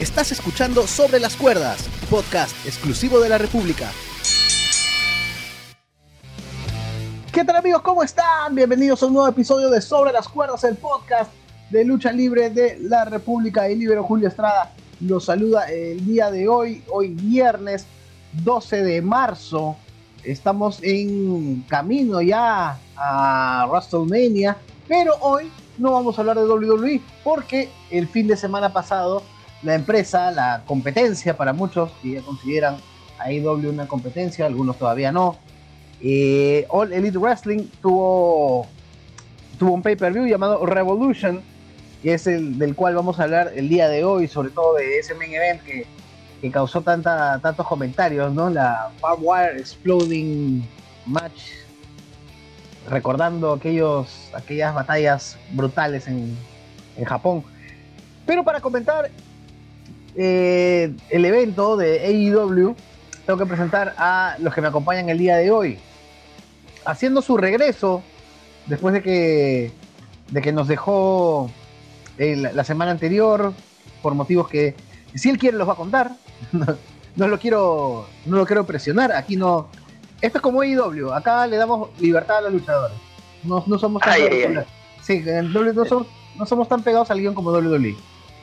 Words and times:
Estás 0.00 0.30
escuchando 0.30 0.86
Sobre 0.86 1.18
las 1.18 1.34
Cuerdas, 1.34 1.88
podcast 2.08 2.54
exclusivo 2.64 3.18
de 3.18 3.28
la 3.28 3.36
República. 3.36 3.90
¿Qué 7.32 7.44
tal 7.44 7.56
amigos? 7.56 7.82
¿Cómo 7.82 8.04
están? 8.04 8.54
Bienvenidos 8.54 9.02
a 9.02 9.06
un 9.06 9.14
nuevo 9.14 9.26
episodio 9.26 9.68
de 9.70 9.80
Sobre 9.80 10.12
las 10.12 10.28
Cuerdas, 10.28 10.62
el 10.62 10.76
podcast 10.76 11.32
de 11.70 11.84
lucha 11.84 12.12
libre 12.12 12.48
de 12.50 12.78
la 12.80 13.06
República. 13.06 13.66
El 13.66 13.80
libero 13.80 14.04
Julio 14.04 14.28
Estrada 14.28 14.70
los 15.00 15.24
saluda 15.24 15.68
el 15.68 16.06
día 16.06 16.30
de 16.30 16.46
hoy, 16.46 16.84
hoy 16.92 17.08
viernes 17.08 17.84
12 18.44 18.84
de 18.84 19.02
marzo. 19.02 19.74
Estamos 20.22 20.78
en 20.84 21.62
camino 21.62 22.22
ya 22.22 22.78
a 22.94 23.66
WrestleMania, 23.68 24.58
pero 24.86 25.16
hoy 25.22 25.50
no 25.76 25.90
vamos 25.90 26.16
a 26.16 26.20
hablar 26.20 26.38
de 26.38 26.46
WWE 26.46 27.00
porque 27.24 27.68
el 27.90 28.06
fin 28.06 28.28
de 28.28 28.36
semana 28.36 28.72
pasado 28.72 29.24
la 29.62 29.74
empresa, 29.74 30.30
la 30.30 30.62
competencia 30.66 31.36
para 31.36 31.52
muchos 31.52 31.90
que 32.02 32.12
ya 32.12 32.22
consideran 32.22 32.76
a 33.18 33.24
AEW 33.24 33.70
una 33.70 33.88
competencia, 33.88 34.46
algunos 34.46 34.78
todavía 34.78 35.10
no. 35.12 35.36
Eh, 36.00 36.66
All 36.68 36.92
Elite 36.92 37.18
Wrestling 37.18 37.66
tuvo, 37.82 38.66
tuvo 39.58 39.72
un 39.72 39.82
pay-per-view 39.82 40.26
llamado 40.26 40.64
Revolution, 40.64 41.42
que 42.02 42.14
es 42.14 42.26
el 42.28 42.58
del 42.58 42.76
cual 42.76 42.94
vamos 42.94 43.18
a 43.18 43.24
hablar 43.24 43.52
el 43.56 43.68
día 43.68 43.88
de 43.88 44.04
hoy, 44.04 44.28
sobre 44.28 44.50
todo 44.50 44.74
de 44.74 44.98
ese 44.98 45.14
main 45.14 45.34
event 45.34 45.62
que, 45.62 45.86
que 46.40 46.50
causó 46.50 46.82
tantos 46.82 47.66
comentarios, 47.66 48.32
¿no? 48.32 48.48
La 48.48 48.90
Barbed 49.00 49.24
Wire 49.24 49.58
Exploding 49.58 50.64
Match, 51.06 51.50
recordando 52.88 53.54
aquellos, 53.54 54.30
aquellas 54.32 54.72
batallas 54.72 55.36
brutales 55.50 56.06
en, 56.06 56.36
en 56.96 57.04
Japón. 57.04 57.42
Pero 58.24 58.44
para 58.44 58.60
comentar 58.60 59.10
eh, 60.20 60.92
el 61.10 61.24
evento 61.24 61.76
de 61.76 62.00
AEW, 62.00 62.74
tengo 63.24 63.38
que 63.38 63.46
presentar 63.46 63.94
a 63.98 64.34
los 64.40 64.52
que 64.52 64.60
me 64.60 64.66
acompañan 64.66 65.08
el 65.08 65.18
día 65.18 65.36
de 65.36 65.52
hoy. 65.52 65.78
Haciendo 66.84 67.22
su 67.22 67.36
regreso, 67.36 68.02
después 68.66 68.94
de 68.94 69.02
que, 69.02 69.72
de 70.30 70.42
que 70.42 70.52
nos 70.52 70.66
dejó 70.66 71.50
la 72.18 72.64
semana 72.64 72.90
anterior, 72.90 73.52
por 74.02 74.14
motivos 74.14 74.48
que 74.48 74.74
si 75.14 75.30
él 75.30 75.38
quiere 75.38 75.56
los 75.56 75.68
va 75.68 75.74
a 75.74 75.76
contar. 75.76 76.12
No, 77.16 77.26
lo 77.26 77.36
quiero 77.40 78.06
no 78.26 78.36
lo 78.36 78.46
quiero 78.46 78.64
presionar. 78.64 79.10
Aquí 79.10 79.34
no. 79.34 79.66
Esto 80.20 80.38
es 80.38 80.42
como 80.42 80.60
AEW. 80.60 81.12
Acá 81.12 81.48
le 81.48 81.56
damos 81.56 81.88
libertad 81.98 82.38
a 82.38 82.42
los 82.42 82.52
luchadores. 82.52 82.96
No, 83.42 83.60
somos 83.76 84.00
tan 84.00 84.14
Sí, 85.02 85.24
no, 85.24 85.84
somos, 85.84 86.06
no 86.36 86.46
somos 86.46 86.68
tan 86.68 86.80
pegados 86.84 87.10
al 87.10 87.18
guion 87.18 87.34
como 87.34 87.50
WWE. 87.50 87.96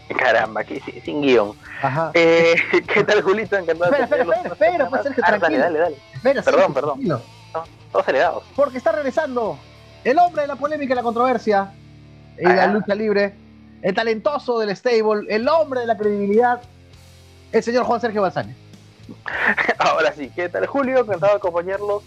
Caramba, 0.19 0.61
aquí 0.61 0.79
sin 1.03 1.21
guion. 1.21 1.53
Ajá. 1.81 2.11
Eh, 2.13 2.55
¿Qué 2.93 3.03
tal, 3.03 3.21
Julito? 3.21 3.57
Encantado 3.57 3.91
espera, 3.91 4.05
espera, 4.05 4.23
espera, 4.23 4.53
espera, 4.53 4.89
pues 4.89 5.03
Sergio, 5.03 5.23
ah, 5.25 5.37
Dale, 5.37 5.57
dale, 5.57 5.79
dale. 5.79 6.43
Perdón, 6.43 6.73
perdón. 6.73 6.99
No, 7.01 7.21
todos 7.91 8.03
acelerados. 8.03 8.43
Porque 8.55 8.77
está 8.77 8.91
regresando 8.91 9.57
el 10.03 10.17
hombre 10.19 10.43
de 10.43 10.47
la 10.47 10.55
polémica 10.55 10.93
y 10.93 10.95
la 10.95 11.03
controversia 11.03 11.71
y 12.37 12.43
la 12.43 12.67
lucha 12.67 12.93
libre, 12.95 13.33
el 13.81 13.93
talentoso 13.93 14.59
del 14.59 14.75
stable, 14.75 15.25
el 15.29 15.47
hombre 15.47 15.81
de 15.81 15.87
la 15.87 15.97
credibilidad, 15.97 16.61
el 17.51 17.63
señor 17.63 17.85
Juan 17.85 18.01
Sergio 18.01 18.21
Balsani. 18.21 18.53
Ahora 19.77 20.11
sí, 20.13 20.31
¿qué 20.35 20.49
tal, 20.49 20.65
Julio? 20.65 20.99
Encantado 20.99 21.33
de 21.33 21.37
acompañarlos 21.37 22.03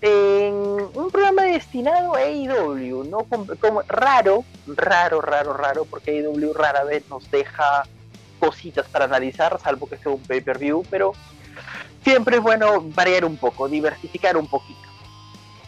en 0.00 0.54
un 0.54 1.10
programa 1.10 1.42
destinado 1.42 2.14
a 2.14 2.18
AEW, 2.18 3.04
¿no? 3.04 3.26
Como, 3.60 3.82
raro, 3.88 4.44
raro, 4.66 5.20
raro, 5.20 5.52
raro, 5.52 5.84
porque 5.84 6.18
AEW 6.18 6.52
rara 6.52 6.84
vez 6.84 7.08
nos 7.08 7.30
deja 7.30 7.84
cositas 8.38 8.86
para 8.88 9.06
analizar, 9.06 9.58
salvo 9.62 9.88
que 9.88 9.96
sea 9.96 10.12
un 10.12 10.20
pay-per-view, 10.20 10.84
pero 10.90 11.12
siempre 12.04 12.36
es 12.36 12.42
bueno 12.42 12.82
variar 12.94 13.24
un 13.24 13.36
poco, 13.36 13.68
diversificar 13.68 14.36
un 14.36 14.46
poquito. 14.46 14.80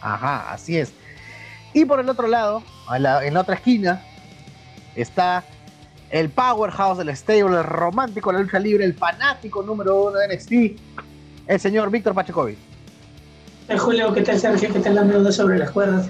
Ajá, 0.01 0.51
así 0.51 0.77
es. 0.77 0.93
Y 1.73 1.85
por 1.85 1.99
el 1.99 2.07
otro 2.09 2.27
lado, 2.27 2.63
en 2.93 3.33
la 3.33 3.41
otra 3.41 3.55
esquina, 3.55 4.05
está 4.95 5.43
el 6.11 6.29
powerhouse 6.29 6.99
del 6.99 7.15
stable, 7.15 7.57
el 7.57 7.63
romántico 7.63 8.31
la 8.31 8.39
lucha 8.39 8.59
libre, 8.59 8.85
el 8.85 8.93
fanático 8.93 9.61
número 9.63 10.03
uno 10.03 10.17
de 10.17 10.35
NXT, 10.35 10.51
el 11.47 11.59
señor 11.59 11.89
Víctor 11.91 12.13
Pachecovic. 12.13 12.68
Julio, 13.77 14.13
¿qué 14.13 14.21
tal 14.21 14.39
Sergio? 14.39 14.73
¿Qué 14.73 14.79
tal 14.79 14.95
la 14.95 15.31
sobre 15.31 15.59
las 15.59 15.71
cuerdas? 15.71 16.09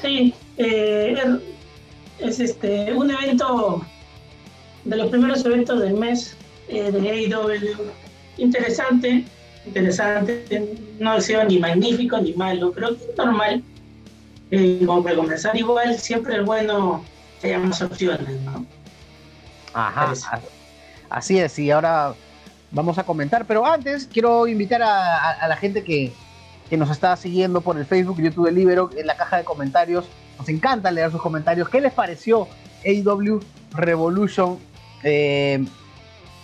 Sí, 0.00 0.32
eh, 0.56 1.16
es 2.18 2.40
este 2.40 2.92
un 2.94 3.10
evento 3.10 3.84
de 4.84 4.96
los 4.96 5.10
primeros 5.10 5.44
eventos 5.44 5.80
del 5.80 5.94
mes 5.94 6.36
eh, 6.68 6.90
de 6.90 7.10
AEW. 7.10 7.90
Interesante, 8.38 9.24
interesante, 9.66 10.78
no 10.98 11.12
ha 11.12 11.20
sido 11.20 11.44
ni 11.44 11.58
magnífico 11.58 12.18
ni 12.18 12.32
malo, 12.32 12.72
pero 12.72 12.96
normal. 13.16 13.62
Eh, 14.50 14.82
como 14.86 15.02
para 15.02 15.16
comenzar 15.16 15.54
igual, 15.56 15.98
siempre 15.98 16.36
es 16.36 16.44
bueno 16.44 17.04
que 17.40 17.48
haya 17.48 17.58
más 17.58 17.82
opciones, 17.82 18.40
¿no? 18.42 18.64
Ajá, 19.74 20.14
así 21.10 21.38
es, 21.38 21.58
y 21.58 21.70
ahora 21.70 22.14
vamos 22.70 22.96
a 22.96 23.04
comentar, 23.04 23.44
pero 23.44 23.66
antes 23.66 24.08
quiero 24.10 24.46
invitar 24.48 24.82
a 24.82 25.46
la 25.46 25.56
gente 25.56 25.84
que, 25.84 26.14
que 26.68 26.76
nos 26.76 26.90
está 26.90 27.16
siguiendo 27.16 27.62
por 27.62 27.78
el 27.78 27.86
Facebook, 27.86 28.20
YouTube 28.20 28.46
de 28.46 28.52
Libero, 28.52 28.90
en 28.96 29.06
la 29.06 29.16
caja 29.16 29.38
de 29.38 29.44
comentarios. 29.44 30.06
Nos 30.38 30.48
encanta 30.48 30.90
leer 30.90 31.10
sus 31.10 31.22
comentarios. 31.22 31.68
¿Qué 31.68 31.80
les 31.80 31.92
pareció 31.92 32.48
AEW 32.84 33.40
Revolution, 33.72 34.58
eh, 35.02 35.64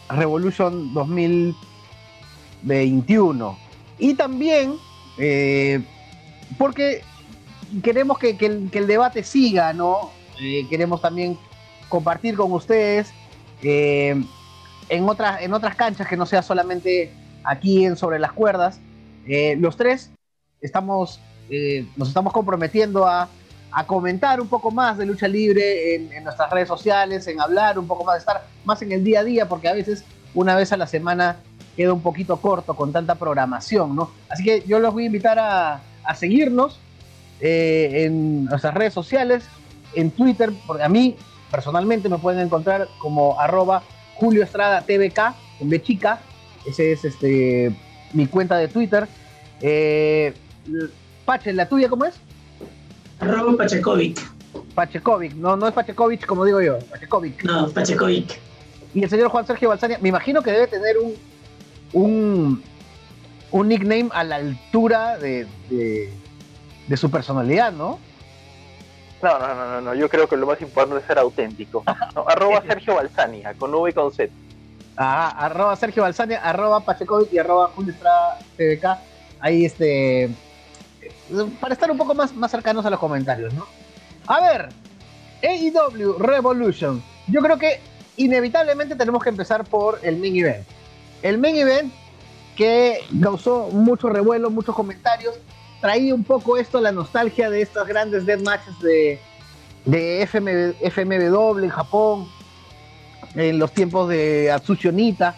Revolution 0.08 0.92
2021? 0.94 3.58
Y 3.98 4.14
también, 4.14 4.76
eh, 5.18 5.82
porque 6.58 7.02
queremos 7.82 8.18
que, 8.18 8.36
el, 8.40 8.86
debate 8.86 9.22
siga, 9.22 9.72
¿no? 9.72 10.10
Eh, 10.40 10.66
queremos 10.68 11.00
también 11.00 11.38
compartir 11.88 12.36
con 12.36 12.50
ustedes 12.52 13.12
en, 13.62 14.26
otras, 15.08 15.40
en 15.42 15.54
otras 15.54 15.76
canchas 15.76 16.08
que 16.08 16.16
no 16.16 16.26
sea 16.26 16.42
solamente 16.42 17.12
aquí 17.44 17.84
en 17.84 17.96
Sobre 17.96 18.18
las 18.18 18.32
Cuerdas. 18.32 18.80
Los 19.58 19.76
tres 19.76 20.10
estamos, 20.64 21.20
eh, 21.50 21.86
nos 21.96 22.08
estamos 22.08 22.32
comprometiendo 22.32 23.06
a, 23.06 23.28
comentar 23.88 24.40
un 24.40 24.46
poco 24.46 24.70
más 24.70 24.96
de 24.96 25.04
lucha 25.04 25.26
libre 25.26 25.96
en, 25.96 26.22
nuestras 26.22 26.48
redes 26.48 26.68
sociales, 26.68 27.26
en 27.26 27.40
hablar 27.40 27.76
un 27.76 27.88
poco 27.88 28.04
más, 28.04 28.14
de 28.14 28.18
estar 28.20 28.46
más 28.64 28.80
en 28.82 28.92
el 28.92 29.02
día 29.02 29.18
a 29.18 29.24
día, 29.24 29.48
porque 29.48 29.68
a 29.68 29.72
veces 29.72 30.04
una 30.32 30.54
vez 30.54 30.72
a 30.72 30.76
la 30.76 30.86
semana 30.86 31.38
queda 31.76 31.92
un 31.92 32.00
poquito 32.00 32.36
corto 32.36 32.76
con 32.76 32.92
tanta 32.92 33.16
programación, 33.16 33.96
¿no? 33.96 34.12
Así 34.28 34.44
que 34.44 34.62
yo 34.64 34.78
los 34.78 34.92
voy 34.92 35.02
a 35.02 35.06
invitar 35.06 35.40
a, 35.40 35.80
seguirnos 36.14 36.78
eh, 37.40 38.04
en 38.04 38.44
nuestras 38.44 38.74
redes 38.74 38.94
sociales, 38.94 39.44
en 39.96 40.12
Twitter, 40.12 40.52
porque 40.68 40.84
a 40.84 40.88
mí 40.88 41.16
personalmente 41.50 42.08
me 42.08 42.18
pueden 42.18 42.46
encontrar 42.46 42.86
como 43.00 43.40
arroba 43.40 43.82
Julio 44.14 44.44
Estrada 44.44 44.82
TVK, 44.82 45.34
en 45.58 45.68
B 45.68 45.82
chica, 45.82 46.20
ese 46.64 46.92
es 46.92 47.04
este, 47.04 47.74
mi 48.14 48.26
cuenta 48.26 48.56
de 48.56 48.68
Twitter. 48.68 49.06
Eh, 49.60 50.32
Pache, 51.24 51.52
¿la 51.52 51.68
tuya 51.68 51.88
cómo 51.88 52.06
es? 52.06 52.14
Arroba 53.20 53.56
Pachekovic. 53.56 54.20
Pachekovic, 54.74 55.34
no, 55.34 55.56
no 55.56 55.68
es 55.68 55.74
Pachekovic 55.74 56.26
como 56.26 56.44
digo 56.44 56.60
yo, 56.60 56.78
Pachekovic. 56.90 57.44
No, 57.44 57.68
Pachekovic. 57.68 58.40
Y 58.94 59.02
el 59.02 59.10
señor 59.10 59.28
Juan 59.28 59.46
Sergio 59.46 59.68
Balsania, 59.68 59.98
me 60.00 60.08
imagino 60.08 60.42
que 60.42 60.52
debe 60.52 60.66
tener 60.68 60.96
un, 60.98 61.14
un, 61.92 62.62
un 63.50 63.68
nickname 63.68 64.08
a 64.12 64.22
la 64.22 64.36
altura 64.36 65.18
de, 65.18 65.46
de, 65.68 66.96
su 66.96 67.10
personalidad, 67.10 67.72
¿no? 67.72 67.98
No, 69.22 69.38
no, 69.38 69.54
no, 69.54 69.80
no, 69.80 69.94
yo 69.94 70.08
creo 70.08 70.28
que 70.28 70.36
lo 70.36 70.46
más 70.46 70.60
importante 70.60 71.00
es 71.00 71.06
ser 71.06 71.18
auténtico. 71.18 71.82
arroba 72.28 72.62
Sergio 72.62 72.94
Balsania, 72.94 73.54
con 73.54 73.74
V 73.74 73.90
y 73.90 73.92
con 73.92 74.12
Z. 74.12 74.32
Ah, 74.96 75.46
arroba 75.46 75.74
Sergio 75.76 76.02
Balsania, 76.02 76.40
arroba 76.42 76.80
Pachekovic 76.80 77.32
y 77.32 77.38
arroba 77.38 77.70
Julio 77.74 77.94
TVK. 78.56 78.98
Ahí 79.40 79.64
este 79.64 80.30
para 81.60 81.74
estar 81.74 81.90
un 81.90 81.98
poco 81.98 82.14
más, 82.14 82.34
más 82.34 82.50
cercanos 82.50 82.84
a 82.86 82.90
los 82.90 82.98
comentarios, 82.98 83.52
¿no? 83.54 83.66
A 84.26 84.40
ver, 84.40 84.68
AEW 85.42 86.18
Revolution. 86.18 87.02
Yo 87.28 87.40
creo 87.40 87.58
que 87.58 87.80
inevitablemente 88.16 88.94
tenemos 88.96 89.22
que 89.22 89.30
empezar 89.30 89.64
por 89.64 89.98
el 90.02 90.16
main 90.16 90.36
event. 90.36 90.66
El 91.22 91.38
main 91.38 91.56
event 91.56 91.92
que 92.56 93.00
causó 93.20 93.68
mucho 93.72 94.08
revuelo, 94.08 94.50
muchos 94.50 94.74
comentarios, 94.74 95.34
traía 95.80 96.14
un 96.14 96.24
poco 96.24 96.56
esto, 96.56 96.80
la 96.80 96.92
nostalgia 96.92 97.50
de 97.50 97.62
estas 97.62 97.86
grandes 97.86 98.26
dead 98.26 98.40
matches 98.40 98.78
de, 98.80 99.18
de 99.84 100.26
FMW 100.26 101.58
en 101.58 101.70
Japón, 101.70 102.28
en 103.34 103.58
los 103.58 103.72
tiempos 103.72 104.08
de 104.08 104.50
Atsushi 104.50 104.88
Onita, 104.88 105.36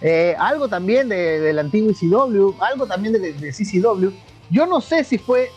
eh, 0.00 0.34
algo 0.38 0.68
también 0.68 1.08
de, 1.08 1.40
del 1.40 1.58
antiguo 1.58 1.90
ECW, 1.90 2.54
algo 2.60 2.86
también 2.86 3.12
de, 3.14 3.32
de 3.32 3.52
CCW, 3.52 4.10
yo 4.50 4.66
no 4.66 4.80
sé 4.80 5.04
si 5.04 5.18
fue 5.18 5.50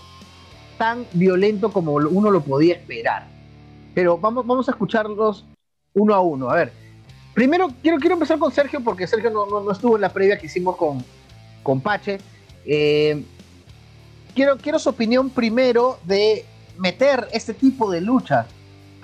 tan 0.78 1.06
violento 1.14 1.72
como 1.72 1.94
uno 1.94 2.30
lo 2.32 2.42
podía 2.42 2.76
esperar, 2.76 3.28
pero 3.94 4.18
vamos, 4.18 4.46
vamos 4.46 4.68
a 4.68 4.72
escucharlos 4.72 5.46
uno 5.94 6.14
a 6.14 6.20
uno. 6.20 6.50
A 6.50 6.56
ver, 6.56 6.74
primero 7.34 7.70
quiero, 7.82 7.98
quiero 7.98 8.16
empezar 8.16 8.38
con 8.38 8.52
Sergio 8.52 8.82
porque 8.82 9.08
Sergio 9.08 9.32
no, 9.32 9.46
no, 9.46 9.72
estuvo 9.72 9.96
en 9.96 10.02
la 10.02 10.10
previa 10.10 10.38
que 10.38 10.46
hicimos 10.46 10.76
con, 10.76 11.04
con 11.64 11.82
Pache. 11.82 12.20
Eh, 12.66 13.24
quiero, 14.34 14.58
quiero 14.58 14.78
su 14.78 14.90
opinión 14.90 15.30
primero 15.30 15.98
de 16.04 16.46
meter 16.78 17.28
este 17.32 17.54
tipo 17.54 17.90
de 17.90 18.02
lucha 18.02 18.46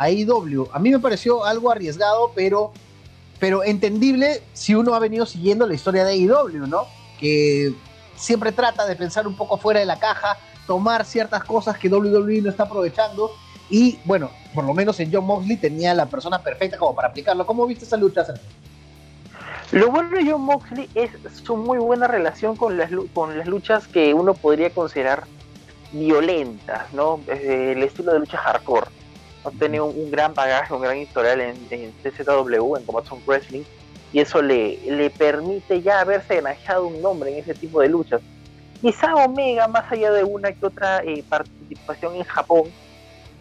a 0.02 0.10
IW. 0.10 0.68
A 0.74 0.80
mí 0.80 0.90
me 0.90 0.98
pareció 0.98 1.46
algo 1.46 1.70
arriesgado, 1.70 2.32
pero, 2.34 2.72
pero 3.40 3.64
entendible 3.64 4.42
si 4.54 4.74
uno 4.74 4.96
ha 4.96 5.00
venido 5.00 5.28
siguiendo 5.28 5.68
la 5.68 5.76
historia 5.76 6.04
de 6.04 6.18
IW, 6.18 6.66
¿no? 6.68 6.88
Que 7.20 7.72
siempre 8.16 8.52
trata 8.52 8.88
de 8.88 8.96
pensar 8.96 9.28
un 9.28 9.36
poco 9.36 9.58
fuera 9.58 9.80
de 9.80 9.86
la 9.86 10.00
caja, 10.00 10.40
tomar 10.66 11.06
ciertas 11.06 11.44
cosas 11.44 11.78
que 11.78 11.88
WWE 11.88 12.42
no 12.42 12.50
está 12.50 12.64
aprovechando. 12.64 13.30
Y 13.70 14.00
bueno, 14.04 14.32
por 14.56 14.64
lo 14.64 14.74
menos 14.74 15.00
en 15.00 15.14
John 15.14 15.26
Moxley 15.26 15.58
tenía 15.58 15.94
la 15.94 16.08
persona 16.08 16.42
perfecta 16.42 16.80
como 16.80 16.96
para 16.96 17.10
aplicarlo. 17.10 17.46
¿Cómo 17.46 17.68
viste 17.68 17.86
esa 17.86 17.96
lucha, 17.96 18.26
Lo 19.72 19.92
bueno 19.92 20.18
de 20.18 20.32
John 20.32 20.42
Moxley 20.42 20.90
es 20.96 21.12
su 21.44 21.56
muy 21.56 21.78
buena 21.78 22.08
relación 22.08 22.56
con 22.56 22.76
las, 22.76 22.90
con 23.14 23.38
las 23.38 23.46
luchas 23.46 23.88
que 23.88 24.16
uno 24.16 24.34
podría 24.34 24.72
considerar 24.72 25.26
violentas, 25.92 26.92
¿no? 26.92 27.20
el 27.28 27.84
estilo 27.84 28.14
de 28.14 28.20
lucha 28.20 28.40
hardcore. 28.40 29.01
Ha 29.44 29.52
tenido 29.52 29.86
un, 29.86 30.12
gran 30.12 30.34
bagaje, 30.34 30.74
un 30.74 30.82
gran 30.82 30.98
historial 30.98 31.42
en, 31.42 31.56
en 31.72 31.92
TZW, 32.04 32.76
en 32.78 32.86
Combat 32.86 33.06
Wrestling 33.26 33.64
y 34.14 34.20
eso 34.20 34.42
le, 34.42 34.78
le 34.86 35.10
permite 35.10 35.82
ya 35.82 36.02
haberse 36.02 36.42
ganado 36.42 36.88
un 36.88 37.02
nombre 37.02 37.32
en 37.32 37.40
ese 37.40 37.54
tipo 37.54 37.82
de 37.82 37.90
luchas. 37.90 38.22
Quizá 38.82 39.16
Omega, 39.16 39.68
más 39.68 39.90
allá 39.92 40.12
de 40.12 40.24
una 40.24 40.52
que 40.52 40.66
otra 40.66 41.02
eh, 41.04 41.24
participación 41.28 42.16
en 42.16 42.24
Japón, 42.24 42.64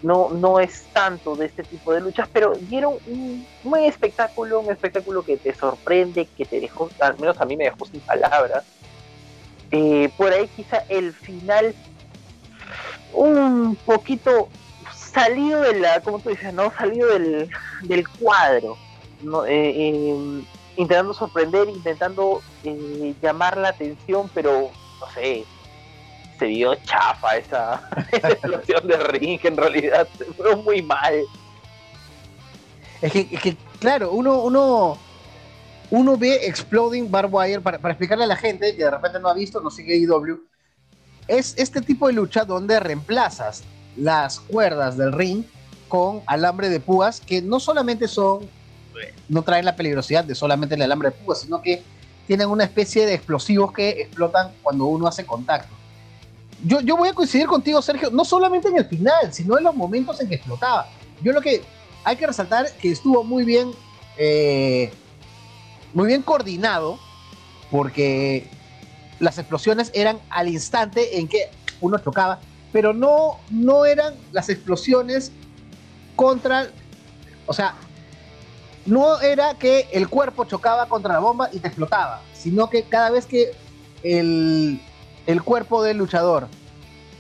no, 0.02 0.31
no 0.31 0.61
es 0.61 0.85
tanto 0.93 1.35
de 1.35 1.47
este 1.47 1.62
tipo 1.62 1.93
de 1.93 2.00
luchas, 2.00 2.29
pero 2.32 2.53
dieron 2.55 2.94
un 3.06 3.46
buen 3.64 3.85
espectáculo, 3.85 4.61
un 4.61 4.70
espectáculo 4.70 5.23
que 5.23 5.37
te 5.37 5.55
sorprende, 5.55 6.26
que 6.26 6.44
te 6.44 6.61
dejó, 6.61 6.88
al 7.00 7.19
menos 7.19 7.41
a 7.41 7.44
mí 7.44 7.56
me 7.56 7.64
dejó 7.64 7.85
sin 7.87 8.00
palabras. 8.00 8.64
Eh, 9.73 10.11
por 10.17 10.32
ahí 10.32 10.49
quizá 10.49 10.85
el 10.88 11.12
final 11.12 11.75
un 13.12 13.76
poquito 13.85 14.49
salido 15.10 15.62
de 15.62 15.80
la, 15.80 16.00
¿cómo 16.00 16.18
tú 16.18 16.30
dices? 16.30 16.52
No, 16.52 16.72
salido 16.72 17.08
del, 17.08 17.50
del 17.82 18.08
cuadro. 18.08 18.76
No, 19.22 19.44
eh, 19.46 20.42
intentando 20.76 21.12
sorprender, 21.12 21.68
intentando 21.68 22.42
eh, 22.64 23.14
llamar 23.20 23.56
la 23.56 23.68
atención, 23.68 24.30
pero 24.34 24.70
no 25.00 25.10
sé, 25.12 25.44
se 26.38 26.46
vio 26.46 26.74
chafa 26.76 27.36
esa, 27.36 27.88
explosión 28.12 28.86
de 28.86 28.96
ring, 28.96 29.40
en 29.42 29.56
realidad 29.56 30.08
fue 30.36 30.56
muy 30.56 30.82
mal. 30.82 31.14
Es 33.02 33.12
que, 33.12 33.56
claro, 33.78 34.10
uno, 34.12 34.40
uno, 34.42 34.98
uno 35.90 36.16
ve 36.16 36.46
Exploding 36.46 37.10
Barbed 37.10 37.32
Wire, 37.32 37.60
para, 37.60 37.78
para, 37.78 37.92
explicarle 37.92 38.24
a 38.24 38.28
la 38.28 38.36
gente 38.36 38.74
que 38.74 38.84
de 38.84 38.90
repente 38.90 39.20
no 39.20 39.28
ha 39.28 39.34
visto, 39.34 39.60
no 39.60 39.70
sigue 39.70 39.96
IW, 39.96 40.40
es 41.28 41.54
este 41.58 41.80
tipo 41.82 42.06
de 42.06 42.14
lucha 42.14 42.44
donde 42.44 42.80
reemplazas 42.80 43.62
las 43.96 44.40
cuerdas 44.40 44.96
del 44.96 45.12
ring 45.12 45.44
con 45.88 46.22
alambre 46.26 46.69
de 46.69 46.81
púas 46.81 47.20
que 47.20 47.42
no 47.42 47.60
solamente 47.60 48.08
son 48.08 48.48
no 49.28 49.42
traen 49.42 49.64
la 49.64 49.76
peligrosidad 49.76 50.25
de 50.25 50.34
solamente 50.34 50.75
el 50.75 50.82
alambre 50.82 51.10
de 51.10 51.16
púa, 51.16 51.34
sino 51.34 51.62
que 51.62 51.82
tienen 52.26 52.48
una 52.48 52.64
especie 52.64 53.06
de 53.06 53.14
explosivos 53.14 53.72
que 53.72 53.90
explotan 54.02 54.52
cuando 54.62 54.84
uno 54.87 55.06
hace 55.06 55.25
contacto. 55.25 55.75
Yo, 56.64 56.81
yo 56.81 56.96
voy 56.96 57.08
a 57.08 57.14
coincidir 57.14 57.46
contigo, 57.46 57.81
Sergio, 57.81 58.10
no 58.10 58.25
solamente 58.25 58.69
en 58.69 58.76
el 58.76 58.84
final, 58.84 59.32
sino 59.32 59.56
en 59.56 59.64
los 59.64 59.75
momentos 59.75 60.20
en 60.20 60.28
que 60.28 60.34
explotaba. 60.34 60.86
Yo 61.22 61.32
lo 61.32 61.40
que 61.40 61.62
hay 62.04 62.16
que 62.16 62.26
resaltar 62.26 62.70
que 62.81 62.90
estuvo 62.90 63.25
muy 63.25 63.44
bien, 63.44 63.70
eh, 64.16 64.93
muy 65.94 66.06
bien 66.06 66.22
coordinado, 66.22 66.98
porque 67.70 68.48
las 69.19 69.38
explosiones 69.38 69.90
eran 69.94 70.19
al 70.28 70.48
instante 70.48 71.19
en 71.19 71.28
que 71.28 71.48
uno 71.81 71.98
chocaba, 71.98 72.40
pero 72.72 72.93
no, 72.93 73.38
no 73.50 73.84
eran 73.84 74.14
las 74.32 74.49
explosiones 74.49 75.32
contra, 76.17 76.69
o 77.46 77.52
sea, 77.52 77.75
no 78.87 79.20
era 79.20 79.55
que 79.55 79.88
el 79.93 80.08
cuerpo 80.08 80.44
chocaba 80.44 80.87
contra 80.87 81.14
la 81.14 81.20
bomba 81.20 81.49
y 81.52 81.58
te 81.58 81.69
explotaba, 81.69 82.22
sino 82.32 82.70
que 82.70 82.84
cada 82.84 83.11
vez 83.11 83.26
que 83.26 83.52
el, 84.02 84.81
cuerpo 85.44 85.82
del 85.82 85.99
luchador 85.99 86.49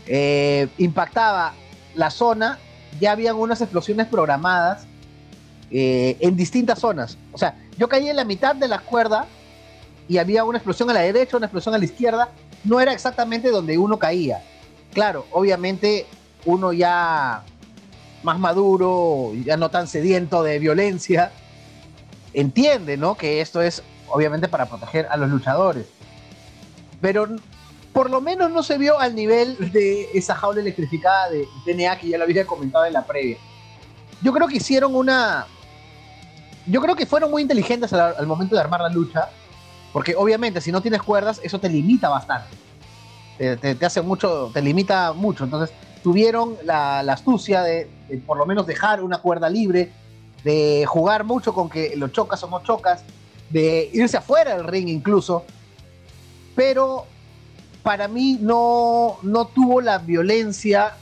eh, 0.06 0.68
impactaba 0.78 1.54
la 1.94 2.10
zona, 2.10 2.58
ya 3.00 3.12
habían 3.12 3.36
unas 3.36 3.60
explosiones 3.60 4.06
programadas 4.06 4.86
eh, 5.70 6.16
en 6.20 6.36
distintas 6.36 6.80
zonas. 6.80 7.16
O 7.32 7.38
sea, 7.38 7.56
yo 7.78 7.88
caí 7.88 8.08
en 8.08 8.16
la 8.16 8.24
mitad 8.24 8.54
de 8.54 8.68
la 8.68 8.80
cuerda 8.80 9.26
y 10.08 10.18
había 10.18 10.44
una 10.44 10.58
explosión 10.58 10.90
a 10.90 10.94
la 10.94 11.00
derecha, 11.00 11.36
una 11.36 11.46
explosión 11.46 11.74
a 11.74 11.78
la 11.78 11.84
izquierda. 11.84 12.30
No 12.64 12.80
era 12.80 12.92
exactamente 12.92 13.50
donde 13.50 13.78
uno 13.78 13.98
caía. 13.98 14.42
Claro, 14.92 15.26
obviamente 15.32 16.06
uno 16.44 16.72
ya 16.72 17.42
más 18.22 18.38
maduro, 18.38 19.32
ya 19.44 19.56
no 19.56 19.70
tan 19.70 19.86
sediento 19.86 20.42
de 20.42 20.58
violencia, 20.58 21.32
entiende, 22.34 22.96
¿no? 22.96 23.16
Que 23.16 23.40
esto 23.40 23.62
es 23.62 23.82
obviamente 24.08 24.48
para 24.48 24.66
proteger 24.66 25.06
a 25.10 25.16
los 25.16 25.30
luchadores. 25.30 25.86
Pero 27.00 27.28
por 27.92 28.10
lo 28.10 28.20
menos 28.20 28.50
no 28.50 28.62
se 28.62 28.78
vio 28.78 28.98
al 28.98 29.14
nivel 29.14 29.72
de 29.72 30.08
esa 30.14 30.34
jaula 30.34 30.60
electrificada 30.60 31.30
de 31.30 31.46
TNA 31.64 31.98
que 31.98 32.08
ya 32.08 32.18
lo 32.18 32.24
había 32.24 32.46
comentado 32.46 32.84
en 32.84 32.92
la 32.92 33.04
previa. 33.04 33.38
Yo 34.22 34.32
creo 34.32 34.48
que 34.48 34.56
hicieron 34.56 34.94
una... 34.94 35.46
Yo 36.66 36.80
creo 36.80 36.94
que 36.94 37.06
fueron 37.06 37.30
muy 37.30 37.42
inteligentes 37.42 37.92
al, 37.92 38.26
momento 38.26 38.54
de 38.54 38.60
armar 38.60 38.80
la 38.82 38.90
lucha, 38.90 39.30
porque 39.92 40.14
obviamente 40.14 40.60
si 40.60 40.70
no 40.70 40.82
tienes 40.82 41.02
cuerdas, 41.02 41.40
eso 41.42 41.58
te 41.58 41.68
limita 41.68 42.08
bastante. 42.08 42.48
Te, 43.40 43.86
hace 43.86 44.02
mucho, 44.02 44.50
te 44.52 44.60
limita 44.60 45.14
mucho. 45.14 45.44
Entonces 45.44 45.74
tuvieron 46.02 46.56
la, 46.62 47.00
astucia 47.00 47.62
de, 47.62 47.88
por 48.26 48.36
lo 48.36 48.44
menos 48.44 48.66
dejar 48.66 49.02
una 49.02 49.16
cuerda 49.16 49.48
libre 49.48 49.90
de 50.44 50.84
jugar 50.86 51.24
mucho 51.24 51.54
con 51.54 51.70
que 51.70 51.96
lo 51.96 52.08
chocas 52.08 52.42
o 52.42 52.50
no 52.50 52.62
chocas, 52.62 53.02
de 53.48 53.88
irse 53.94 54.18
afuera 54.18 54.56
del 54.56 54.66
ring 54.66 54.88
incluso, 54.88 55.44
pero 56.54 57.06
para 57.82 58.08
mí 58.08 58.38
no, 58.42 59.16
no 59.22 59.46
tuvo 59.46 59.80
la 59.80 59.96
violencia 59.96 60.96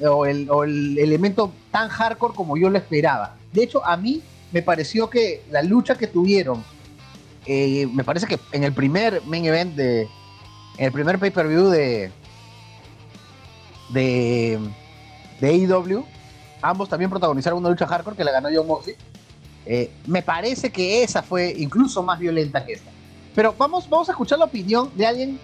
o 0.00 0.26
el, 0.26 0.48
elemento 0.98 1.52
tan 1.70 1.88
hardcore 1.88 2.34
como 2.34 2.56
yo 2.56 2.68
lo 2.68 2.78
esperaba. 2.78 3.36
De 3.52 3.62
hecho, 3.62 3.84
a 3.86 3.96
mí 3.96 4.22
me 4.50 4.60
pareció 4.60 5.08
que 5.08 5.44
la 5.52 5.62
lucha 5.62 5.94
que 5.94 6.08
tuvieron, 6.08 6.64
eh, 7.46 7.86
me 7.92 8.02
parece 8.02 8.26
que 8.26 8.40
en 8.50 8.64
el 8.64 8.72
primer 8.72 9.22
main 9.24 9.44
event 9.44 9.76
de, 9.76 10.08
en 10.78 10.84
el 10.86 10.92
primer 10.92 11.18
pay-per-view 11.18 11.68
de, 11.68 12.10
de, 13.90 14.58
de 15.40 15.48
AEW, 15.48 16.04
ambos 16.62 16.88
también 16.88 17.10
protagonizaron 17.10 17.58
una 17.58 17.68
lucha 17.68 17.86
hardcore 17.86 18.16
que 18.16 18.24
la 18.24 18.32
ganó 18.32 18.48
John 18.52 18.66
Moxley. 18.66 18.96
Eh, 19.64 19.90
me 20.06 20.22
parece 20.22 20.70
que 20.70 21.02
esa 21.02 21.22
fue 21.22 21.52
incluso 21.56 22.02
más 22.02 22.18
violenta 22.18 22.64
que 22.64 22.74
esta. 22.74 22.90
Pero 23.34 23.54
vamos, 23.56 23.88
vamos 23.88 24.08
a 24.08 24.12
escuchar 24.12 24.38
la 24.38 24.44
opinión 24.44 24.90
de 24.94 25.06
alguien 25.06 25.40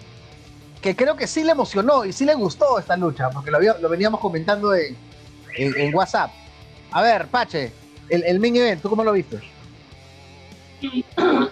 que 0.81 0.95
creo 0.95 1.15
que 1.15 1.27
sí 1.27 1.43
le 1.43 1.51
emocionó 1.51 2.05
y 2.05 2.11
sí 2.11 2.25
le 2.25 2.35
gustó 2.35 2.77
esta 2.77 2.97
lucha, 2.97 3.29
porque 3.29 3.51
lo, 3.51 3.89
veníamos 3.89 4.19
comentando 4.19 4.73
en, 4.73 4.97
en, 5.55 5.95
WhatsApp. 5.95 6.31
A 6.91 7.01
ver, 7.01 7.27
Pache, 7.27 7.71
el, 8.09 8.23
el 8.23 8.39
main 8.39 8.55
event, 8.55 8.81
¿tú 8.81 8.89
cómo 8.89 9.03
lo 9.03 9.13
viste? 9.13 9.39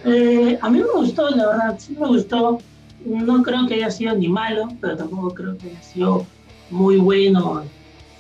Eh, 0.04 0.58
a 0.60 0.70
mí 0.70 0.80
me 0.80 0.92
gustó, 0.94 1.30
la 1.30 1.48
verdad, 1.48 1.80
sí 1.80 1.96
me 1.98 2.08
gustó. 2.08 2.60
No 3.06 3.42
creo 3.44 3.68
que 3.68 3.76
haya 3.76 3.92
sido 3.92 4.16
ni 4.16 4.28
malo, 4.28 4.68
pero 4.80 4.98
tampoco 4.98 5.34
creo 5.34 5.58
que 5.58 5.70
haya 5.70 5.84
sido 5.84 6.26
muy 6.70 6.98
bueno 6.98 7.64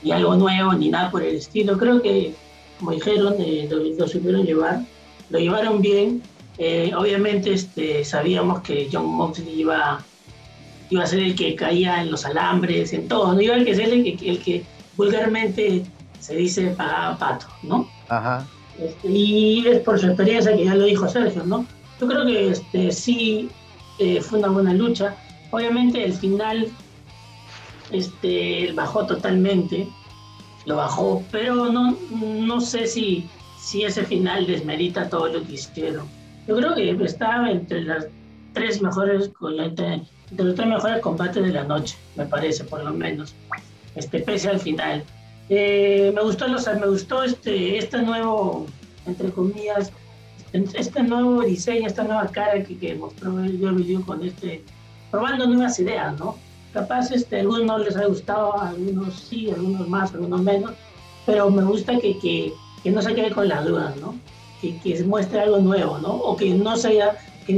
ni 0.03 0.11
algo 0.11 0.35
nuevo, 0.35 0.73
ni 0.73 0.89
nada 0.89 1.11
por 1.11 1.23
el 1.23 1.35
estilo. 1.35 1.77
Creo 1.77 2.01
que, 2.01 2.33
como 2.79 2.91
dijeron, 2.91 3.35
eh, 3.39 3.69
lo, 3.69 4.07
supieron 4.07 4.45
llevar, 4.45 4.81
lo 5.29 5.39
llevaron 5.39 5.81
bien. 5.81 6.21
Eh, 6.57 6.91
obviamente 6.95 7.53
este, 7.53 8.03
sabíamos 8.03 8.61
que 8.61 8.89
John 8.91 9.05
Moxley 9.05 9.61
iba, 9.61 10.03
iba 10.89 11.03
a 11.03 11.07
ser 11.07 11.19
el 11.19 11.35
que 11.35 11.55
caía 11.55 12.01
en 12.01 12.11
los 12.11 12.25
alambres, 12.25 12.93
en 12.93 13.07
todo, 13.07 13.33
¿no? 13.33 13.41
iba 13.41 13.55
a 13.55 13.59
ser 13.59 13.89
el 13.89 14.03
que, 14.03 14.29
el 14.29 14.39
que 14.39 14.63
vulgarmente 14.97 15.83
se 16.19 16.35
dice 16.35 16.67
pagaba 16.77 17.17
pato, 17.17 17.47
¿no? 17.63 17.89
Ajá. 18.09 18.45
Este, 18.79 19.07
y 19.07 19.65
es 19.67 19.79
por 19.79 20.00
su 20.00 20.07
experiencia 20.07 20.55
que 20.55 20.65
ya 20.65 20.75
lo 20.75 20.85
dijo 20.85 21.07
Sergio, 21.07 21.43
¿no? 21.45 21.65
Yo 22.00 22.07
creo 22.07 22.25
que 22.25 22.50
este, 22.50 22.91
sí 22.91 23.50
eh, 24.01 24.20
fue 24.20 24.39
una 24.39 24.48
buena 24.48 24.74
lucha. 24.74 25.15
Obviamente 25.51 26.03
el 26.03 26.13
final 26.13 26.67
este, 27.91 28.72
bajó 28.74 29.05
totalmente, 29.05 29.88
lo 30.65 30.77
bajó, 30.77 31.24
pero 31.31 31.72
no, 31.72 31.96
no 32.12 32.62
sé 32.62 32.88
si, 32.88 33.29
si 33.60 33.84
ese 33.84 34.03
final 34.03 34.48
desmerita 34.48 35.08
todo 35.08 35.27
lo 35.27 35.43
que 35.43 35.53
hicieron. 35.53 36.08
Yo 36.48 36.55
creo 36.55 36.74
que 36.74 36.89
estaba 37.03 37.51
entre 37.51 37.84
las 37.84 38.08
tres 38.53 38.81
mejores, 38.81 39.29
entre, 39.60 40.01
los 40.36 40.55
tres 40.55 40.67
mejores 40.67 41.00
combates 41.01 41.43
de 41.43 41.51
la 41.51 41.63
noche, 41.63 41.96
me 42.15 42.25
parece, 42.25 42.63
por 42.63 42.84
lo 42.84 42.91
menos, 42.91 43.36
este, 43.96 44.20
pese 44.22 44.50
al 44.50 44.60
final. 44.60 45.03
Eh, 45.50 46.12
me 46.15 46.24
gustó, 46.24 46.48
me 46.48 46.88
gustó 46.88 47.22
este, 47.22 47.77
este 47.77 48.01
nuevo, 48.01 48.65
entre 49.05 49.29
comillas, 49.29 49.91
este 50.53 51.03
nuevo 51.03 51.41
diseño, 51.41 51.88
esta 51.88 52.03
nueva 52.03 52.27
cara 52.27 52.63
que, 52.63 52.77
que 52.77 52.96
mostró 52.96 53.39
el 53.39 53.58
video 53.58 54.01
con 54.05 54.24
este, 54.25 54.63
probando 55.10 55.48
nuevas 55.48 55.79
ideas, 55.79 56.17
¿no? 56.20 56.36
Capaz 56.74 57.12
este, 57.12 57.39
algunos 57.39 57.65
no 57.65 57.77
les 57.77 57.96
ha 57.96 58.05
gustado, 58.05 58.60
algunos 58.60 59.15
sí, 59.15 59.50
algunos 59.50 59.88
más, 59.88 60.13
algunos 60.13 60.41
menos, 60.41 60.72
pero 61.25 61.50
me 61.50 61.63
gusta 61.63 61.98
que, 62.00 62.17
que, 62.20 62.53
que 62.84 62.91
no 62.91 63.01
se 63.01 63.13
quede 63.13 63.31
con 63.31 63.48
las 63.48 63.65
dudas, 63.65 63.96
¿no? 63.98 64.15
Que, 64.62 64.77
que 64.79 65.03
muestre 65.03 65.41
algo 65.41 65.60
nuevo, 65.60 65.98
¿no? 66.00 66.13
O 66.13 66.36
que 66.36 66.53
no 66.53 66.75
se 66.77 66.89
haya, 66.89 67.17
que, 67.46 67.53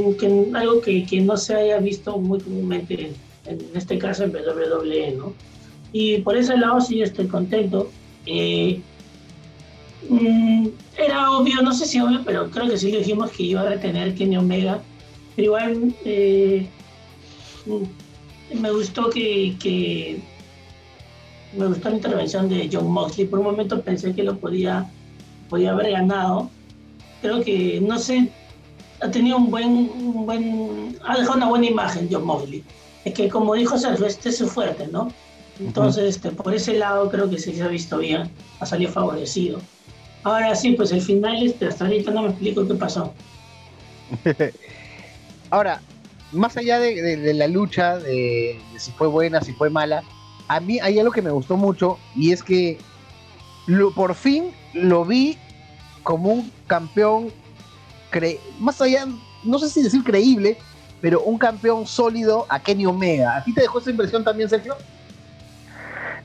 algo 0.53 0.81
que 0.81 1.21
no 1.21 1.37
se 1.37 1.55
haya 1.55 1.77
visto 1.79 2.17
muy 2.17 2.39
comúnmente 2.39 2.93
en, 3.07 3.15
en 3.45 3.69
este 3.75 3.97
caso 3.97 4.23
en 4.23 4.31
WWE, 4.31 5.15
¿no? 5.17 5.33
Y 5.91 6.17
por 6.19 6.35
ese 6.35 6.57
lado 6.57 6.81
sí 6.81 7.01
estoy 7.01 7.27
contento. 7.27 7.89
Eh, 8.25 8.81
mm, 10.09 10.67
era 10.97 11.31
obvio, 11.31 11.61
no 11.61 11.73
sé 11.73 11.85
si 11.85 11.99
obvio, 11.99 12.21
pero 12.25 12.49
creo 12.49 12.69
que 12.69 12.77
sí 12.77 12.91
le 12.91 12.99
dijimos 12.99 13.31
que 13.31 13.43
iba 13.43 13.61
a 13.61 13.69
retener 13.69 14.15
Kenny 14.15 14.37
Omega. 14.37 14.81
Pero 15.35 15.45
igual 15.45 15.95
eh, 16.05 16.67
mm, 17.65 18.59
me 18.61 18.71
gustó 18.71 19.09
que, 19.09 20.21
me 21.57 21.67
gustó 21.67 21.89
la 21.89 21.95
intervención 21.95 22.49
de 22.49 22.69
John 22.71 22.91
Moxley. 22.91 23.27
Por 23.27 23.39
un 23.39 23.45
momento 23.45 23.81
pensé 23.81 24.13
que 24.13 24.23
lo 24.23 24.37
podía, 24.37 24.89
podía 25.49 25.71
haber 25.71 25.91
ganado. 25.91 26.49
Creo 27.21 27.43
que, 27.43 27.79
no 27.81 27.97
sé, 27.99 28.29
ha 29.01 29.09
tenido 29.09 29.37
un 29.37 29.49
buen, 29.49 29.69
un 29.69 30.25
buen, 30.25 30.97
ha 31.03 31.17
dejado 31.17 31.37
una 31.37 31.47
buena 31.47 31.67
imagen 31.67 32.09
John 32.11 32.25
Moxley. 32.25 32.63
Es 33.05 33.13
que 33.13 33.29
como 33.29 33.53
dijo 33.53 33.77
Sergio, 33.77 34.05
este 34.05 34.29
es 34.29 34.37
su 34.37 34.47
fuerte, 34.47 34.87
¿no? 34.87 35.11
Entonces, 35.59 36.15
este, 36.15 36.31
por 36.31 36.53
ese 36.53 36.73
lado 36.73 37.09
creo 37.09 37.29
que 37.29 37.37
se 37.37 37.61
ha 37.61 37.67
visto 37.67 37.99
bien, 37.99 38.29
ha 38.59 38.65
salido 38.65 38.91
favorecido. 38.91 39.59
Ahora 40.23 40.55
sí, 40.55 40.71
pues 40.71 40.91
el 40.91 41.01
final, 41.01 41.43
este, 41.43 41.67
hasta 41.67 41.85
ahorita 41.85 42.11
no 42.11 42.23
me 42.23 42.29
explico 42.29 42.65
qué 42.67 42.75
pasó. 42.75 43.13
Ahora, 45.49 45.81
más 46.31 46.57
allá 46.57 46.79
de, 46.79 47.33
la 47.33 47.47
lucha, 47.47 47.97
de, 47.99 48.59
si 48.77 48.91
fue 48.91 49.07
buena, 49.07 49.41
si 49.41 49.53
fue 49.53 49.69
mala, 49.69 50.03
a 50.47 50.59
mí 50.59 50.79
hay 50.79 50.99
algo 50.99 51.11
que 51.11 51.21
me 51.21 51.31
gustó 51.31 51.57
mucho 51.57 51.97
y 52.15 52.31
es 52.31 52.43
que 52.43 52.77
por 53.95 54.15
fin 54.15 54.51
lo 54.73 55.05
vi 55.05 55.37
como 56.03 56.29
un 56.29 56.51
campeón, 56.67 57.31
más 58.59 58.81
allá, 58.81 59.07
no 59.43 59.59
sé 59.59 59.69
si 59.69 59.83
decir 59.83 60.03
creíble, 60.03 60.57
pero 61.01 61.21
un 61.21 61.37
campeón 61.37 61.85
sólido 61.85 62.45
a 62.49 62.59
Kenny 62.59 62.85
Omega. 62.85 63.37
¿A 63.37 63.43
ti 63.43 63.53
te 63.53 63.61
dejó 63.61 63.79
esa 63.79 63.91
impresión 63.91 64.23
también, 64.23 64.49
Sergio? 64.49 64.75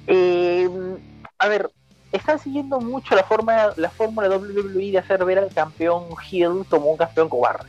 Eh, 0.07 0.69
a 1.39 1.49
ver, 1.49 1.71
están 2.13 2.39
siguiendo 2.39 2.81
mucho 2.81 3.15
la 3.15 3.23
forma 3.23 3.73
la 3.77 3.91
fórmula 3.91 4.29
WWE 4.29 4.93
de 4.93 4.99
hacer 4.99 5.25
ver 5.25 5.39
al 5.39 5.53
campeón 5.53 6.07
heel 6.31 6.65
como 6.69 6.91
un 6.91 6.97
campeón 6.97 7.29
cobarde. 7.29 7.69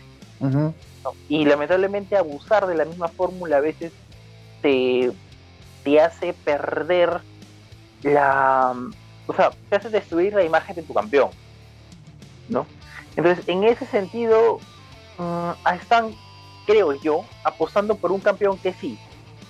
Y 1.27 1.45
lamentablemente 1.45 2.15
abusar 2.15 2.67
de 2.67 2.75
la 2.75 2.85
misma 2.85 3.07
fórmula 3.07 3.57
a 3.57 3.61
veces 3.61 3.91
te, 4.61 5.11
te 5.83 5.99
hace 5.99 6.33
perder 6.33 7.21
la... 8.03 8.73
O 9.27 9.33
sea, 9.33 9.51
te 9.69 9.75
hace 9.75 9.89
destruir 9.89 10.33
la 10.33 10.43
imagen 10.43 10.75
de 10.75 10.83
tu 10.83 10.93
campeón. 10.93 11.29
¿No? 12.47 12.65
Entonces, 13.15 13.47
en 13.47 13.63
ese 13.63 13.85
sentido, 13.85 14.59
mm, 15.17 15.49
están, 15.75 16.15
creo 16.65 16.93
yo, 17.01 17.25
apostando 17.43 17.95
por 17.95 18.11
un 18.11 18.21
campeón 18.21 18.57
que 18.57 18.73
sí, 18.73 18.97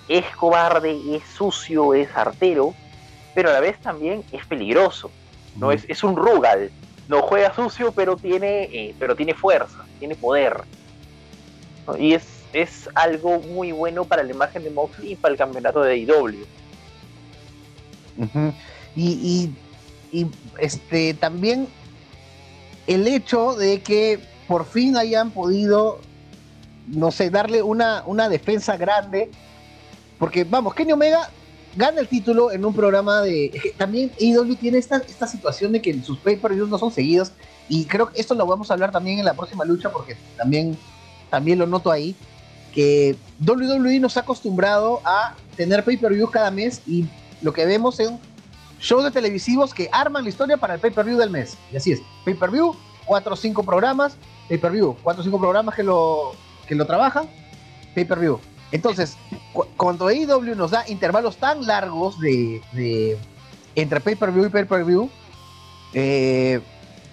es 0.08 0.24
cobarde, 0.36 1.16
es 1.16 1.22
sucio, 1.24 1.94
es 1.94 2.14
artero, 2.16 2.74
pero 3.34 3.50
a 3.50 3.52
la 3.52 3.60
vez 3.60 3.78
también 3.80 4.24
es 4.32 4.44
peligroso. 4.46 5.10
¿no? 5.56 5.72
Es, 5.72 5.84
es 5.88 6.02
un 6.02 6.16
Rugal. 6.16 6.70
No 7.08 7.22
juega 7.22 7.54
sucio, 7.54 7.92
pero 7.92 8.16
tiene, 8.16 8.64
eh, 8.64 8.94
pero 8.98 9.16
tiene 9.16 9.34
fuerza, 9.34 9.84
tiene 9.98 10.14
poder. 10.14 10.62
Y 11.98 12.14
es, 12.14 12.24
es 12.52 12.88
algo 12.94 13.40
muy 13.40 13.72
bueno 13.72 14.04
para 14.04 14.22
la 14.22 14.30
imagen 14.30 14.62
de 14.62 14.70
Moxley 14.70 15.12
y 15.12 15.16
para 15.16 15.32
el 15.32 15.38
campeonato 15.38 15.80
de 15.82 15.96
IW. 15.96 16.46
y, 18.94 19.50
y, 20.12 20.26
este 20.58 21.14
también 21.14 21.68
el 22.86 23.06
hecho 23.06 23.54
de 23.54 23.80
que 23.80 24.18
por 24.46 24.66
fin 24.66 24.96
hayan 24.96 25.30
podido, 25.30 26.00
no 26.88 27.10
sé, 27.10 27.30
darle 27.30 27.62
una, 27.62 28.02
una 28.06 28.28
defensa 28.28 28.76
grande 28.76 29.30
porque, 30.20 30.44
vamos, 30.44 30.74
Kenny 30.74 30.92
Omega 30.92 31.30
gana 31.76 32.00
el 32.00 32.08
título 32.08 32.50
en 32.52 32.64
un 32.64 32.74
programa 32.74 33.22
de. 33.22 33.74
También 33.76 34.10
AEW 34.20 34.56
tiene 34.56 34.78
esta, 34.78 34.96
esta 34.98 35.26
situación 35.26 35.72
de 35.72 35.82
que 35.82 36.02
sus 36.02 36.18
pay-per-views 36.18 36.68
no 36.68 36.78
son 36.78 36.92
seguidos. 36.92 37.32
Y 37.68 37.84
creo 37.84 38.10
que 38.10 38.20
esto 38.20 38.34
lo 38.34 38.46
vamos 38.46 38.70
a 38.70 38.74
hablar 38.74 38.90
también 38.90 39.20
en 39.20 39.24
la 39.24 39.34
próxima 39.34 39.64
lucha, 39.64 39.90
porque 39.90 40.16
también, 40.36 40.76
también 41.30 41.58
lo 41.58 41.66
noto 41.66 41.92
ahí. 41.92 42.16
Que 42.74 43.16
WWE 43.46 44.00
nos 44.00 44.16
ha 44.16 44.20
acostumbrado 44.20 45.00
a 45.04 45.36
tener 45.56 45.84
pay-per-views 45.84 46.30
cada 46.30 46.50
mes 46.50 46.82
y 46.86 47.06
lo 47.42 47.52
que 47.52 47.66
vemos 47.66 47.96
son 47.96 48.18
shows 48.80 49.04
de 49.04 49.10
televisivos 49.12 49.72
que 49.72 49.88
arman 49.92 50.24
la 50.24 50.30
historia 50.30 50.56
para 50.56 50.74
el 50.74 50.80
pay-per-view 50.80 51.16
del 51.16 51.30
mes. 51.30 51.56
Y 51.72 51.76
así 51.76 51.92
es: 51.92 52.00
pay-per-view, 52.24 52.74
4 53.06 53.32
o 53.32 53.36
5 53.36 53.62
programas, 53.62 54.16
pay-per-view, 54.48 54.96
4 55.02 55.20
o 55.20 55.24
5 55.24 55.38
programas 55.38 55.74
que 55.76 55.84
lo, 55.84 56.32
que 56.66 56.74
lo 56.74 56.86
trabajan, 56.86 57.28
pay-per-view 57.94 58.40
entonces, 58.72 59.16
cuando 59.76 60.06
AEW 60.06 60.54
nos 60.54 60.70
da 60.70 60.84
intervalos 60.88 61.36
tan 61.36 61.66
largos 61.66 62.20
de, 62.20 63.18
entre 63.74 64.00
pay-per-view 64.00 64.46
y 64.46 64.48
pay-per-view, 64.48 65.10
eh, 65.92 66.60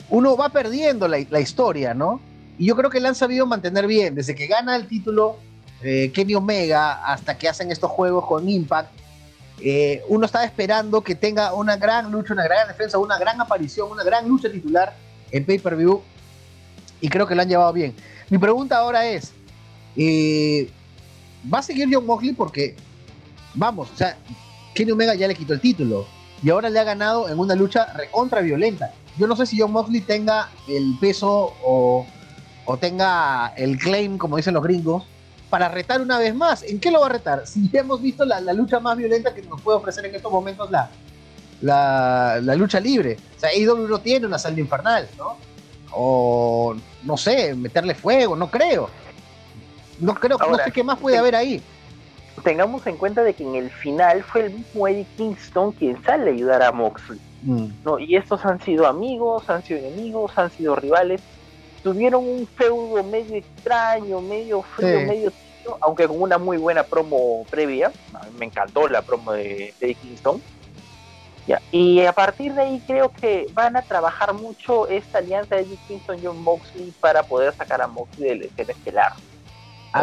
uno 0.10 0.38
va 0.38 0.50
perdiendo 0.50 1.08
la, 1.08 1.40
historia, 1.40 1.94
¿no? 1.94 2.22
Y 2.60 2.68
yo 2.68 2.76
creo 2.76 2.90
que 2.90 3.00
la 3.00 3.10
han 3.10 3.16
sabido 3.16 3.46
mantener 3.46 3.88
bien, 3.88 4.16
desde 4.16 4.36
que 4.36 4.48
gana 4.48 4.76
el 4.76 4.88
título 4.88 5.38
eh, 5.82 6.12
Kenny 6.14 6.36
Omega 6.36 7.06
hasta 7.06 7.38
que 7.38 7.50
hacen 7.50 7.72
estos 7.72 7.92
juegos 7.92 8.26
con 8.26 8.48
Impact. 8.48 8.92
Eh, 9.60 10.04
uno 10.08 10.28
estaba 10.28 10.46
esperando 10.46 11.02
que 11.02 11.16
tenga 11.16 11.54
una 11.54 11.78
gran 11.78 12.12
lucha, 12.12 12.34
una 12.34 12.44
gran 12.44 12.68
defensa, 12.68 13.00
una 13.00 13.18
gran 13.18 13.42
aparición, 13.42 13.92
una 13.92 14.04
gran 14.04 14.28
lucha 14.28 14.52
titular 14.52 14.96
en 15.32 15.44
pay-per-view. 15.44 16.02
Y 17.02 17.10
creo 17.10 17.28
que 17.28 17.36
lo 17.36 17.42
han 17.42 17.50
llevado 17.50 17.74
bien. 17.74 17.96
Mi 18.30 18.38
pregunta 18.38 18.78
ahora 18.78 19.08
es, 19.08 19.34
eh, 19.96 20.70
va 21.54 21.60
a 21.60 21.64
seguir 21.64 21.88
John 21.92 22.06
Moxley 22.06 22.34
porque, 22.34 22.76
vamos, 23.54 23.90
o 23.92 23.96
sea, 23.96 24.18
Kenny 24.74 24.92
Omega 24.92 25.16
ya 25.16 25.28
le 25.28 25.36
quitó 25.36 25.54
el 25.54 25.62
título 25.62 26.06
y 26.44 26.50
ahora 26.50 26.70
le 26.70 26.80
ha 26.80 26.84
ganado 26.84 27.30
en 27.30 27.40
una 27.40 27.56
lucha 27.56 27.94
recontra 27.94 28.42
violenta. 28.42 28.94
Yo 29.18 29.28
no 29.28 29.36
sé 29.36 29.46
si 29.46 29.60
John 29.60 29.72
Moxley 29.72 30.02
tenga 30.02 30.50
el 30.68 30.98
peso 31.00 31.56
o, 31.64 32.06
tenga 32.80 33.54
el 33.56 33.78
claim, 33.78 34.18
como 34.18 34.38
dicen 34.38 34.54
los 34.54 34.64
gringos, 34.64 35.04
para 35.50 35.70
retar 35.70 36.02
una 36.02 36.20
vez 36.20 36.36
más. 36.36 36.64
¿En 36.64 36.80
qué 36.80 36.92
lo 36.92 37.00
va 37.00 37.08
a 37.08 37.10
retar? 37.10 37.48
Si 37.48 37.70
ya 37.70 37.80
hemos 37.80 38.02
visto 38.02 38.26
la, 38.26 38.40
lucha 38.54 38.80
más 38.80 38.98
violenta 38.98 39.34
que 39.34 39.42
nos 39.42 39.62
puede 39.62 39.78
ofrecer 39.78 40.06
en 40.06 40.16
estos 40.16 40.32
momentos 40.32 40.70
la, 40.70 40.90
la, 41.62 42.56
lucha 42.56 42.80
libre. 42.80 43.18
O 43.36 43.40
sea, 43.40 43.50
AEW 43.50 43.88
no 43.88 44.00
tiene 44.00 44.28
una 44.28 44.38
salida 44.38 44.62
infernal, 44.62 45.08
¿no? 45.18 45.38
O, 45.92 46.76
no 47.04 47.18
sé, 47.18 47.56
meterle 47.56 47.96
fuego, 47.96 48.36
no 48.36 48.52
creo. 48.52 48.90
No 50.00 50.14
creo, 50.16 50.38
no 50.38 50.58
sé 50.58 50.72
qué 50.72 50.84
más 50.84 51.00
puede 51.00 51.18
haber 51.18 51.36
ahí. 51.36 51.62
Tengamos 52.44 52.86
en 52.86 52.98
cuenta 52.98 53.24
de 53.24 53.34
que 53.34 53.44
en 53.44 53.56
el 53.56 53.70
final 53.70 54.24
fue 54.24 54.46
el 54.46 54.54
mismo 54.54 54.88
Eddie 54.88 55.08
Kingston 55.18 55.72
quien 55.72 56.02
sale 56.04 56.30
a 56.30 56.34
ayudar 56.34 56.62
a 56.62 56.72
Moxley. 56.72 57.20
Mm. 57.44 57.68
¿no? 57.84 58.00
Y 58.00 58.16
estos 58.16 58.46
han 58.46 58.62
sido 58.62 58.88
amigos, 58.88 59.50
han 59.50 59.64
sido 59.64 59.80
enemigos, 59.80 60.38
han 60.38 60.52
sido 60.52 60.76
rivales. 60.76 61.22
Tuvieron 61.84 62.24
un 62.28 62.48
feudo 62.48 63.04
medio 63.04 63.36
extraño, 63.36 64.22
medio 64.22 64.62
frío, 64.62 65.02
medio 65.08 65.32
tío, 65.32 65.78
aunque 65.82 66.08
con 66.08 66.22
una 66.22 66.38
muy 66.38 66.58
buena 66.58 66.84
promo 66.84 67.46
previa. 67.50 67.92
Me 68.38 68.46
encantó 68.46 68.88
la 68.88 69.02
promo 69.02 69.32
de, 69.34 69.74
Eddie 69.80 69.96
Kingston. 69.96 70.42
Ya. 71.48 71.62
Y 71.72 72.02
a 72.02 72.12
partir 72.12 72.54
de 72.54 72.62
ahí 72.62 72.84
creo 72.86 73.10
que 73.10 73.48
van 73.54 73.78
a 73.78 73.82
trabajar 73.82 74.34
mucho 74.34 74.88
esta 74.88 75.20
alianza 75.20 75.56
de 75.56 75.62
Eddie 75.62 75.80
Kingston 75.88 76.20
y 76.20 76.26
John 76.26 76.44
Moxley 76.44 76.94
para 77.00 77.24
poder 77.24 77.54
sacar 77.54 77.82
a 77.82 77.88
Moxley 77.88 78.30
del 78.30 78.44
escena 78.44 78.72
estelar. 78.74 79.14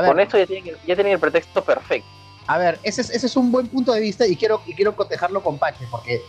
Con 0.06 0.20
esto 0.20 0.38
ya 0.38 0.46
tienen, 0.46 1.06
el 1.06 1.18
pretexto 1.18 1.62
perfecto. 1.62 2.08
A 2.46 2.58
ver, 2.58 2.78
ese 2.82 3.00
es, 3.00 3.36
un 3.36 3.50
buen 3.50 3.68
punto 3.68 3.92
de 3.92 4.00
vista 4.00 4.26
y 4.26 4.36
quiero, 4.36 4.60
y 4.66 4.74
quiero 4.74 4.94
cotejarlo 4.94 5.42
con 5.42 5.58
Pache, 5.58 5.86
porque 5.90 6.20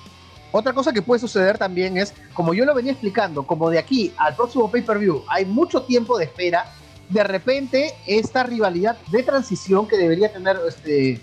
otra 0.51 0.71
cosa 0.71 0.93
que 0.93 1.01
puede 1.01 1.19
suceder 1.19 1.57
también 1.57 1.97
es, 1.97 2.13
como 2.33 2.53
yo 2.53 2.63
lo 2.63 2.73
venía 2.73 2.93
explicando, 2.93 3.45
como 3.45 3.69
de 3.69 3.77
aquí 3.77 4.13
al 4.15 4.35
próximo 4.35 4.71
pay-per-view 4.71 5.23
hay 5.27 5.43
mucho 5.43 5.81
tiempo 5.83 6.17
de 6.17 6.25
espera, 6.25 6.71
de 7.09 7.23
repente 7.25 7.93
esta 8.07 8.43
rivalidad 8.43 8.97
de 9.11 9.21
transición 9.23 9.87
que 9.87 9.97
debería 9.97 10.31
tener 10.31 10.57
este 10.65 11.19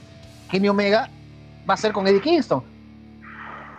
Kenny 0.51 0.69
Omega 0.69 1.09
va 1.69 1.75
a 1.75 1.77
ser 1.79 1.93
con 1.93 2.07
Eddie 2.07 2.21
Kingston. 2.21 2.63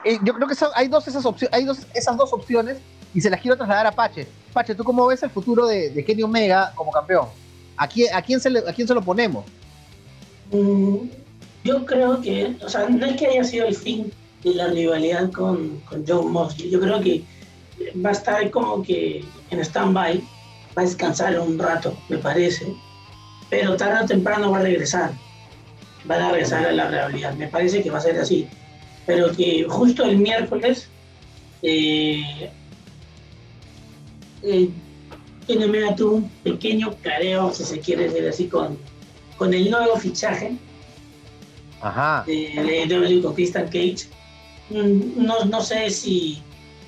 Eh, 0.03 0.17
yo 0.23 0.33
creo 0.33 0.47
que 0.47 0.55
hay, 0.75 0.87
dos 0.87 1.07
esas 1.07 1.25
opciones, 1.25 1.53
hay 1.53 1.65
dos, 1.65 1.85
esas 1.93 2.17
dos 2.17 2.33
opciones 2.33 2.79
y 3.13 3.21
se 3.21 3.29
las 3.29 3.39
quiero 3.39 3.55
trasladar 3.55 3.85
a 3.85 3.91
Pache. 3.91 4.27
Pache, 4.51 4.73
¿tú 4.73 4.83
cómo 4.83 5.05
ves 5.05 5.21
el 5.21 5.29
futuro 5.29 5.67
de, 5.67 5.91
de 5.91 6.03
Kenny 6.03 6.23
Omega 6.23 6.73
como 6.75 6.91
campeón? 6.91 7.27
¿A 7.77 7.87
quién, 7.87 8.13
a 8.13 8.21
quién, 8.21 8.39
se, 8.39 8.49
a 8.49 8.73
quién 8.73 8.87
se 8.87 8.93
lo 8.93 9.01
ponemos? 9.01 9.45
Mm, 10.51 11.07
yo 11.63 11.85
creo 11.85 12.21
que, 12.21 12.55
o 12.63 12.69
sea, 12.69 12.87
no 12.89 13.05
es 13.05 13.15
que 13.17 13.27
haya 13.27 13.43
sido 13.43 13.67
el 13.67 13.75
fin 13.75 14.11
de 14.43 14.53
la 14.53 14.67
rivalidad 14.67 15.31
con, 15.31 15.79
con 15.81 16.03
John 16.07 16.31
Moxley. 16.31 16.69
Yo 16.69 16.79
creo 16.79 17.01
que 17.01 17.23
va 18.05 18.09
a 18.09 18.13
estar 18.13 18.49
como 18.51 18.83
que 18.83 19.23
en 19.49 19.59
stand-by 19.59 20.21
va 20.77 20.81
a 20.81 20.85
descansar 20.85 21.39
un 21.39 21.57
rato, 21.57 21.97
me 22.09 22.17
parece, 22.17 22.73
pero 23.49 23.75
tarde 23.77 24.03
o 24.03 24.07
temprano 24.07 24.51
va 24.51 24.59
a 24.59 24.63
regresar, 24.63 25.11
van 26.05 26.21
a 26.21 26.31
regresar 26.31 26.65
a 26.65 26.71
la 26.71 26.87
realidad, 26.89 27.33
me 27.35 27.47
parece 27.47 27.83
que 27.83 27.91
va 27.91 27.99
a 27.99 28.01
ser 28.01 28.19
así, 28.19 28.47
pero 29.05 29.31
que 29.31 29.65
justo 29.69 30.03
el 30.03 30.17
miércoles 30.17 30.87
eh, 31.61 32.49
eh, 34.43 34.69
tuvo 35.95 36.15
un 36.15 36.29
pequeño 36.43 36.93
careo, 37.01 37.53
si 37.53 37.63
se 37.63 37.79
quiere 37.79 38.09
decir 38.09 38.27
así, 38.27 38.47
con, 38.47 38.77
con 39.37 39.53
el 39.53 39.69
nuevo 39.69 39.97
fichaje 39.97 40.55
Ajá. 41.81 42.23
de, 42.25 42.85
de, 42.87 43.21
con 43.21 43.33
Christian 43.33 43.65
Cage. 43.65 44.07
No, 44.69 45.45
no 45.45 45.61
sé 45.61 45.89
si, 45.89 46.41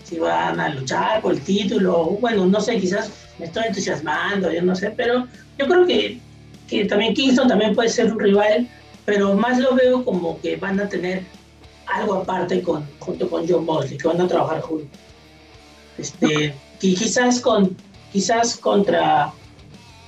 si 0.03 0.17
van 0.17 0.59
a 0.59 0.69
luchar 0.69 1.21
por 1.21 1.33
el 1.33 1.41
título, 1.41 2.17
bueno, 2.21 2.45
no 2.45 2.61
sé, 2.61 2.79
quizás 2.79 3.11
me 3.37 3.45
estoy 3.45 3.65
entusiasmando, 3.67 4.51
yo 4.51 4.61
no 4.61 4.75
sé, 4.75 4.91
pero 4.91 5.27
yo 5.57 5.67
creo 5.67 5.85
que, 5.85 6.19
que 6.67 6.85
también 6.85 7.13
Kingston 7.13 7.47
también 7.47 7.75
puede 7.75 7.89
ser 7.89 8.11
un 8.11 8.19
rival, 8.19 8.67
pero 9.03 9.35
más 9.35 9.59
lo 9.59 9.75
veo 9.75 10.03
como 10.03 10.39
que 10.41 10.55
van 10.55 10.79
a 10.79 10.87
tener 10.87 11.23
algo 11.87 12.15
aparte 12.15 12.61
con, 12.61 12.87
junto 12.99 13.29
con 13.29 13.47
John 13.47 13.65
Mosley, 13.65 13.97
que 13.97 14.07
van 14.07 14.21
a 14.21 14.27
trabajar 14.27 14.61
juntos. 14.61 14.99
Este, 15.97 16.53
y 16.81 16.95
quizás 16.95 17.39
con 17.39 17.75
quizás 18.15 18.55
contra 18.55 19.33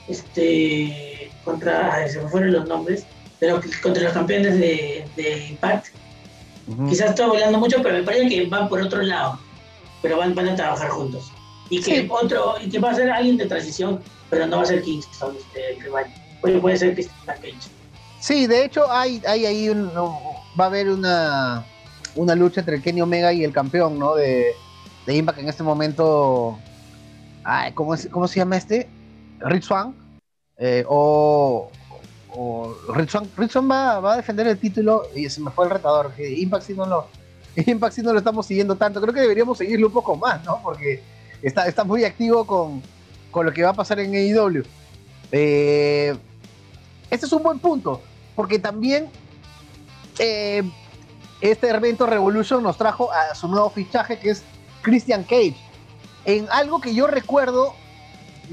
este 0.07 1.29
contra 1.43 2.07
se 2.07 2.21
me 2.21 2.29
fueron 2.29 2.53
los 2.53 2.65
nombres 2.65 3.05
pero 3.37 3.59
contra 3.83 4.01
los 4.01 4.13
campeones 4.13 4.57
de, 4.57 5.05
de 5.17 5.47
Impact. 5.49 5.87
Quizás 6.89 7.09
estoy 7.09 7.27
volando 7.27 7.57
mucho 7.59 7.83
pero 7.83 7.95
me 7.95 8.03
parece 8.03 8.29
que 8.29 8.45
van 8.45 8.69
por 8.69 8.81
otro 8.81 9.01
lado 9.01 9.37
pero 10.01 10.17
van, 10.17 10.33
van 10.33 10.47
a 10.47 10.55
trabajar 10.55 10.89
juntos. 10.89 11.33
Y 11.69 11.81
que 11.81 12.07
otro 12.09 12.55
y 12.63 12.69
que 12.69 12.79
va 12.79 12.91
a 12.91 12.95
ser 12.95 13.11
alguien 13.11 13.35
de 13.35 13.45
transición 13.45 13.99
pero 14.29 14.47
no 14.47 14.55
va 14.55 14.63
a 14.63 14.67
ser 14.67 14.81
Kingston 14.83 15.35
este, 15.35 15.73
el 15.73 15.81
rival. 15.81 16.05
Puede, 16.39 16.59
puede 16.59 16.77
ser 16.77 16.93
Christian 16.93 17.25
Cage 17.25 17.55
sí 18.21 18.47
de 18.47 18.63
hecho 18.63 18.89
hay 18.89 19.21
hay 19.27 19.45
ahí 19.45 19.69
un, 19.69 19.91
va 20.59 20.63
a 20.63 20.67
haber 20.67 20.87
una 20.89 21.65
una 22.15 22.35
lucha 22.35 22.61
entre 22.61 22.81
Kenny 22.81 23.01
Omega 23.01 23.33
y 23.33 23.43
el 23.43 23.51
campeón 23.51 23.99
no 23.99 24.15
de 24.15 24.53
de 25.07 25.15
Impact 25.15 25.39
en 25.39 25.49
este 25.49 25.63
momento. 25.63 26.59
Ay, 27.49 27.71
¿cómo, 27.71 27.95
¿Cómo 28.11 28.27
se 28.27 28.41
llama 28.41 28.57
este? 28.57 28.89
Rich 29.39 29.63
Swan. 29.63 29.95
Eh, 30.57 30.83
o, 30.85 31.71
o 32.35 32.75
Rich 32.93 33.11
Swan, 33.51 33.71
va, 33.71 34.01
va, 34.01 34.13
a 34.13 34.17
defender 34.17 34.47
el 34.47 34.57
título 34.57 35.03
y 35.15 35.29
se 35.29 35.39
me 35.39 35.49
fue 35.51 35.63
el 35.63 35.71
retador. 35.71 36.11
Impact 36.19 36.65
si 36.65 36.73
no 36.73 36.85
lo, 36.85 37.07
Impact 37.55 37.99
no 37.99 38.11
lo 38.11 38.19
estamos 38.19 38.45
siguiendo 38.45 38.75
tanto. 38.75 38.99
Creo 38.99 39.13
que 39.13 39.21
deberíamos 39.21 39.57
seguirlo 39.59 39.87
un 39.87 39.93
poco 39.93 40.17
más, 40.17 40.43
¿no? 40.43 40.59
Porque 40.61 41.01
está, 41.41 41.67
está 41.67 41.85
muy 41.85 42.03
activo 42.03 42.45
con, 42.45 42.83
con 43.31 43.45
lo 43.45 43.53
que 43.53 43.63
va 43.63 43.69
a 43.69 43.73
pasar 43.73 44.01
en 44.01 44.13
AEW. 44.13 44.63
Eh, 45.31 46.17
este 47.09 47.27
es 47.27 47.31
un 47.31 47.43
buen 47.43 47.59
punto, 47.59 48.01
porque 48.35 48.59
también 48.59 49.07
eh, 50.19 50.69
este 51.39 51.69
evento 51.69 52.07
Revolution 52.07 52.61
nos 52.61 52.77
trajo 52.77 53.09
a 53.09 53.33
su 53.35 53.47
nuevo 53.47 53.69
fichaje 53.69 54.19
que 54.19 54.31
es 54.31 54.43
Christian 54.81 55.23
Cage, 55.23 55.55
en 56.27 56.45
algo 56.51 56.81
que 56.81 56.93
yo 56.93 57.07
recuerdo 57.07 57.73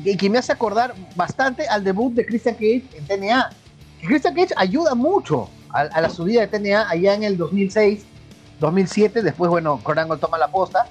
y 0.04 0.16
que 0.16 0.30
me 0.30 0.38
hace 0.38 0.52
acordar 0.52 0.94
bastante 1.16 1.66
al 1.66 1.82
debut 1.82 2.14
de 2.14 2.24
Christian 2.24 2.54
Cage 2.54 2.84
en 2.94 3.04
TNA. 3.06 3.50
Christian 4.06 4.34
Cage 4.34 4.54
ayuda 4.56 4.94
mucho 4.94 5.50
a, 5.70 6.00
la 6.00 6.08
subida 6.08 6.46
de 6.46 6.46
TNA 6.46 6.88
allá 6.88 7.14
en 7.14 7.24
el 7.24 7.36
2006, 7.36 8.04
2007, 8.60 9.22
después, 9.22 9.50
bueno, 9.50 9.80
Corango 9.82 10.16
toma 10.18 10.38
la 10.38 10.46
posta, 10.48 10.86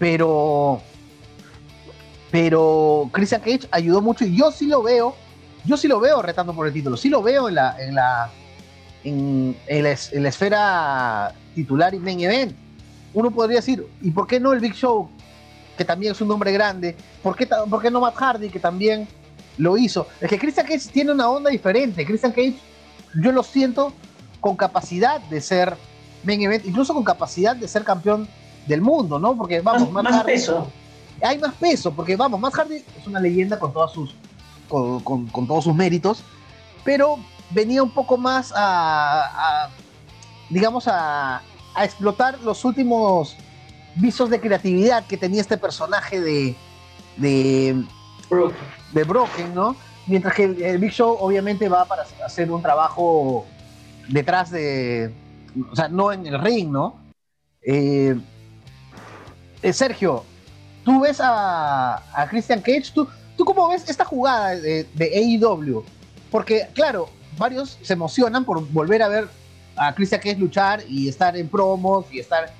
pero, 0.00 0.82
pero 2.32 3.08
Christian 3.12 3.40
Cage 3.40 3.68
ayudó 3.70 4.02
mucho 4.02 4.24
y 4.24 4.36
yo 4.36 4.50
sí 4.50 4.66
lo 4.66 4.82
veo, 4.82 5.14
yo 5.64 5.76
sí 5.76 5.86
lo 5.86 6.00
veo 6.00 6.20
retando 6.20 6.52
por 6.52 6.66
el 6.66 6.72
título, 6.72 6.96
sí 6.96 7.10
lo 7.10 7.22
veo 7.22 7.48
en 7.48 7.54
la, 7.54 7.76
en 7.78 7.94
la, 7.94 8.30
en, 9.04 9.56
la, 9.68 9.96
en 10.10 10.22
la 10.24 10.28
esfera 10.28 11.32
titular 11.54 11.94
y 11.94 12.00
main 12.00 12.20
event 12.20 12.56
uno 13.14 13.30
podría 13.30 13.56
decir, 13.56 13.86
¿y 14.00 14.10
por 14.10 14.26
qué 14.26 14.40
no 14.40 14.52
el 14.52 14.60
Big 14.60 14.74
Show, 14.74 15.10
que 15.82 15.86
también 15.86 16.12
es 16.12 16.20
un 16.20 16.28
nombre 16.28 16.52
grande? 16.52 16.96
¿Por 17.22 17.34
qué, 17.34 17.46
por 17.46 17.82
qué 17.82 17.90
no 17.90 18.00
Matt 18.00 18.14
Hardy, 18.14 18.48
que 18.50 18.60
también 18.60 19.08
lo 19.58 19.76
hizo? 19.76 20.06
Es 20.20 20.30
que 20.30 20.38
Christian 20.38 20.66
Cage 20.66 20.88
tiene 20.92 21.12
una 21.12 21.28
onda 21.28 21.50
diferente. 21.50 22.06
Christian 22.06 22.32
Cage, 22.32 22.56
yo 23.20 23.32
lo 23.32 23.42
siento 23.42 23.92
con 24.40 24.56
capacidad 24.56 25.20
de 25.20 25.40
ser 25.40 25.76
main 26.22 26.40
event, 26.42 26.64
incluso 26.66 26.94
con 26.94 27.02
capacidad 27.02 27.56
de 27.56 27.66
ser 27.66 27.82
campeón 27.82 28.28
del 28.66 28.80
mundo, 28.80 29.18
¿no? 29.18 29.36
Porque 29.36 29.60
vamos, 29.60 29.90
más, 29.90 30.04
más 30.04 30.24
peso. 30.24 30.70
Hay 31.20 31.38
más 31.38 31.54
peso, 31.54 31.92
porque 31.92 32.14
vamos, 32.14 32.38
Matt 32.40 32.54
Hardy 32.54 32.76
es 32.76 33.06
una 33.06 33.18
leyenda 33.18 33.58
con 33.58 33.72
todas 33.72 33.92
sus 33.92 34.14
con, 34.68 35.00
con, 35.26 35.46
todos 35.46 35.64
sus 35.64 35.74
méritos, 35.74 36.22
pero 36.84 37.18
venía 37.50 37.82
un 37.82 37.90
poco 37.90 38.16
más 38.16 38.52
a 38.56 39.68
digamos, 40.48 40.86
a, 40.86 41.42
a 41.74 41.84
explotar 41.84 42.38
los 42.40 42.64
últimos 42.64 43.36
visos 43.96 44.30
de 44.30 44.40
creatividad 44.40 45.06
que 45.06 45.16
tenía 45.16 45.40
este 45.40 45.56
personaje 45.56 46.20
de, 46.20 46.56
de, 47.16 47.84
de 48.92 49.04
Broken, 49.04 49.54
¿no? 49.54 49.76
Mientras 50.06 50.34
que 50.34 50.44
el, 50.44 50.78
Big 50.78 50.92
Show 50.92 51.16
obviamente 51.20 51.68
va 51.68 51.84
para 51.84 52.04
hacer 52.24 52.50
un 52.50 52.62
trabajo 52.62 53.46
detrás 54.08 54.50
de, 54.50 55.12
o 55.70 55.76
sea, 55.76 55.88
no 55.88 56.12
en 56.12 56.26
el 56.26 56.40
ring, 56.40 56.70
¿no? 56.70 56.96
Eh, 57.62 58.18
eh, 59.62 59.72
Sergio, 59.72 60.24
tú 60.84 61.00
ves 61.00 61.20
a, 61.20 61.96
a 61.96 62.28
Christian 62.28 62.60
Cage, 62.60 62.90
¿tú, 62.92 63.06
¿tú 63.36 63.44
cómo 63.44 63.68
ves 63.68 63.88
esta 63.88 64.04
jugada 64.04 64.56
de, 64.56 64.84
de 64.94 65.38
AEW? 65.40 65.84
Porque, 66.30 66.68
claro, 66.74 67.08
varios 67.38 67.78
se 67.82 67.92
emocionan 67.92 68.44
por 68.44 68.66
volver 68.72 69.02
a 69.02 69.08
ver 69.08 69.28
a 69.76 69.94
Christian 69.94 70.20
es 70.24 70.38
luchar 70.38 70.82
y 70.88 71.08
estar 71.08 71.36
en 71.36 71.48
promos 71.48 72.06
y 72.10 72.18
estar 72.18 72.52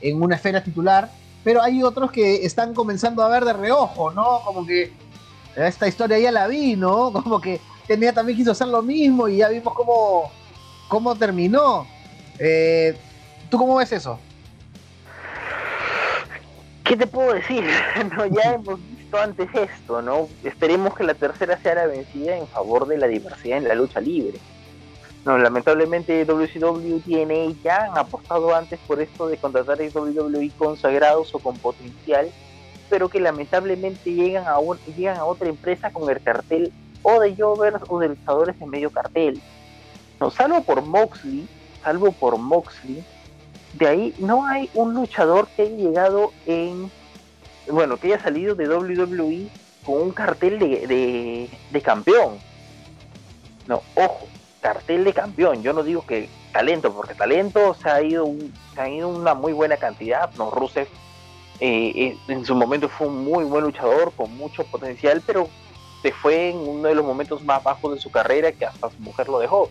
en 0.00 0.22
una 0.22 0.36
esfera 0.36 0.62
titular, 0.62 1.10
pero 1.44 1.62
hay 1.62 1.82
otros 1.82 2.10
que 2.10 2.44
están 2.44 2.74
comenzando 2.74 3.22
a 3.22 3.28
ver 3.28 3.44
de 3.44 3.52
reojo, 3.52 4.10
¿no? 4.12 4.40
Como 4.44 4.66
que 4.66 4.92
esta 5.56 5.88
historia 5.88 6.18
ya 6.18 6.32
la 6.32 6.46
vi, 6.46 6.76
¿no? 6.76 7.12
Como 7.12 7.40
que 7.40 7.60
tenía 7.86 8.12
también 8.12 8.38
quiso 8.38 8.52
hacer 8.52 8.68
lo 8.68 8.82
mismo 8.82 9.28
y 9.28 9.38
ya 9.38 9.48
vimos 9.48 9.74
cómo, 9.74 10.30
cómo 10.88 11.14
terminó. 11.16 11.86
Eh, 12.38 12.96
¿Tú 13.50 13.58
cómo 13.58 13.76
ves 13.76 13.92
eso? 13.92 14.18
¿Qué 16.84 16.96
te 16.96 17.06
puedo 17.06 17.34
decir? 17.34 17.64
no, 18.16 18.26
ya 18.26 18.54
hemos 18.54 18.80
visto 18.88 19.18
antes 19.18 19.48
esto, 19.54 20.02
¿no? 20.02 20.28
Esperemos 20.44 20.94
que 20.94 21.04
la 21.04 21.14
tercera 21.14 21.58
sea 21.60 21.74
la 21.74 21.86
vencida 21.86 22.36
en 22.36 22.46
favor 22.48 22.86
de 22.86 22.98
la 22.98 23.06
diversidad 23.06 23.58
en 23.58 23.68
la 23.68 23.74
lucha 23.74 24.00
libre. 24.00 24.38
No, 25.24 25.36
lamentablemente 25.36 26.24
WCW 26.24 27.00
tiene 27.00 27.54
ya 27.62 27.84
han 27.84 27.98
apostado 27.98 28.54
antes 28.54 28.78
por 28.86 29.00
esto 29.02 29.28
de 29.28 29.36
contratar 29.36 29.78
a 29.80 29.98
WWE 29.98 30.50
consagrados 30.56 31.34
o 31.34 31.38
con 31.38 31.58
potencial, 31.58 32.30
pero 32.88 33.10
que 33.10 33.20
lamentablemente 33.20 34.14
llegan 34.14 34.44
a, 34.46 34.56
llegan 34.96 35.18
a 35.18 35.24
otra 35.24 35.48
empresa 35.48 35.92
con 35.92 36.08
el 36.08 36.22
cartel 36.22 36.72
o 37.02 37.20
de 37.20 37.36
Jovers 37.36 37.82
o 37.88 37.98
de 37.98 38.08
luchadores 38.08 38.56
en 38.60 38.70
medio 38.70 38.90
cartel. 38.90 39.40
No, 40.18 40.30
salvo 40.30 40.62
por 40.62 40.82
Moxley, 40.82 41.46
salvo 41.82 42.12
por 42.12 42.38
Moxley, 42.38 43.04
de 43.74 43.86
ahí 43.86 44.14
no 44.18 44.46
hay 44.46 44.70
un 44.74 44.94
luchador 44.94 45.48
que 45.48 45.62
haya 45.62 45.76
llegado 45.76 46.32
en, 46.46 46.90
bueno, 47.70 47.98
que 47.98 48.08
haya 48.08 48.22
salido 48.22 48.54
de 48.54 48.68
WWE 48.68 49.48
con 49.84 50.00
un 50.00 50.10
cartel 50.12 50.58
de, 50.58 51.48
de 51.70 51.82
campeón. 51.82 52.38
No, 53.66 53.82
ojo, 53.94 54.26
cartel 54.60 55.04
de 55.04 55.12
campeón. 55.12 55.62
Yo 55.62 55.72
no 55.72 55.82
digo 55.82 56.04
que 56.06 56.28
talento, 56.52 56.92
porque 56.92 57.14
talento 57.14 57.74
se 57.74 57.90
ha 57.90 58.02
ido, 58.02 58.26
se 58.74 58.80
ha 58.80 58.88
ido 58.88 59.08
una 59.08 59.34
muy 59.34 59.52
buena 59.52 59.76
cantidad. 59.76 60.30
No, 60.34 60.50
Rusev 60.50 60.88
eh, 61.60 61.92
eh, 61.94 62.18
en 62.28 62.44
su 62.44 62.54
momento 62.54 62.88
fue 62.88 63.08
un 63.08 63.24
muy 63.24 63.44
buen 63.44 63.64
luchador 63.64 64.12
con 64.16 64.34
mucho 64.36 64.64
potencial, 64.64 65.22
pero 65.26 65.48
se 66.02 66.12
fue 66.12 66.50
en 66.50 66.56
uno 66.58 66.88
de 66.88 66.94
los 66.94 67.04
momentos 67.04 67.42
más 67.44 67.62
bajos 67.62 67.94
de 67.94 68.00
su 68.00 68.10
carrera 68.10 68.52
que 68.52 68.64
hasta 68.64 68.90
su 68.90 68.98
mujer 69.00 69.28
lo 69.28 69.38
dejó. 69.38 69.70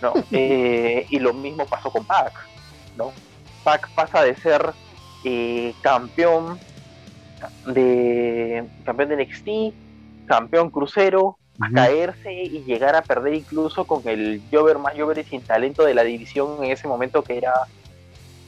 ¿no? 0.00 0.12
Eh, 0.32 1.06
y 1.10 1.18
lo 1.18 1.32
mismo 1.32 1.66
pasó 1.66 1.90
con 1.90 2.04
Pac. 2.04 2.32
¿no? 2.96 3.12
Pac 3.62 3.88
pasa 3.94 4.22
de 4.22 4.34
ser 4.36 4.72
campeón 5.82 6.58
de 7.66 8.64
campeón 8.84 9.08
de 9.10 9.24
NXT, 9.24 10.26
campeón 10.26 10.70
crucero, 10.70 11.38
a 11.62 11.70
caerse 11.70 12.32
y 12.32 12.64
llegar 12.64 12.94
a 12.96 13.02
perder 13.02 13.34
incluso 13.34 13.86
con 13.86 14.02
el 14.06 14.42
Jover 14.50 14.78
más 14.78 14.94
Jover 14.98 15.18
y 15.18 15.24
sin 15.24 15.42
talento 15.42 15.84
de 15.84 15.94
la 15.94 16.02
división 16.02 16.62
en 16.64 16.70
ese 16.70 16.88
momento 16.88 17.22
que 17.22 17.38
era 17.38 17.52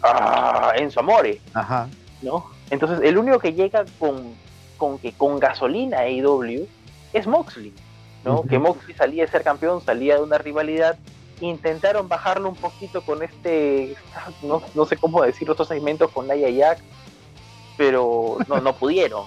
ah, 0.03 0.73
Enzo 0.77 1.01
Amore. 1.01 1.41
Ajá. 1.53 1.89
¿no? 2.25 2.47
Entonces 2.71 3.01
el 3.03 3.19
único 3.19 3.39
que 3.39 3.53
llega 3.53 3.85
con, 3.99 4.35
con, 4.77 4.99
que, 4.99 5.13
con 5.13 5.39
gasolina 5.39 5.99
a 5.99 6.03
AEW 6.03 6.67
es 7.13 7.27
Moxley, 7.27 7.73
¿no? 8.25 8.43
Que 8.43 8.59
Moxley 8.59 8.97
salía 8.97 9.25
de 9.25 9.31
ser 9.31 9.43
campeón, 9.45 9.81
salía 9.85 10.17
de 10.17 10.23
una 10.23 10.39
rivalidad. 10.39 10.99
Intentaron 11.41 12.09
bajarlo 12.09 12.49
un 12.49 12.57
poquito 12.57 13.03
con 13.03 13.23
este, 13.23 13.97
no, 14.43 14.63
no 14.75 14.87
sé 14.87 14.97
cómo 14.97 15.23
decir, 15.23 15.51
otros 15.51 15.69
segmentos 15.69 16.11
con 16.11 16.27
Naya 16.27 16.49
Jack, 16.49 16.79
pero 17.77 18.39
no, 18.49 18.61
no 18.61 18.75
pudieron. 18.75 19.25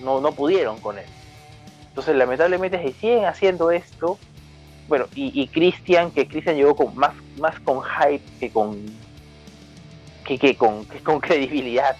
No, 0.00 0.20
no 0.20 0.32
pudieron 0.32 0.78
con 0.80 0.98
él. 0.98 1.06
Entonces, 1.94 2.16
lamentablemente, 2.16 2.76
se 2.82 2.92
siguen 2.92 3.24
haciendo 3.24 3.70
esto. 3.70 4.18
Bueno, 4.88 5.06
y, 5.14 5.40
y 5.40 5.46
Christian, 5.46 6.10
que 6.10 6.26
Christian 6.26 6.56
llegó 6.56 6.74
con 6.74 6.96
más, 6.96 7.14
más 7.38 7.58
con 7.60 7.82
hype 7.82 8.24
que 8.40 8.50
con 8.50 8.84
que, 10.24 10.56
con, 10.56 10.84
con 11.04 11.20
credibilidad. 11.20 11.96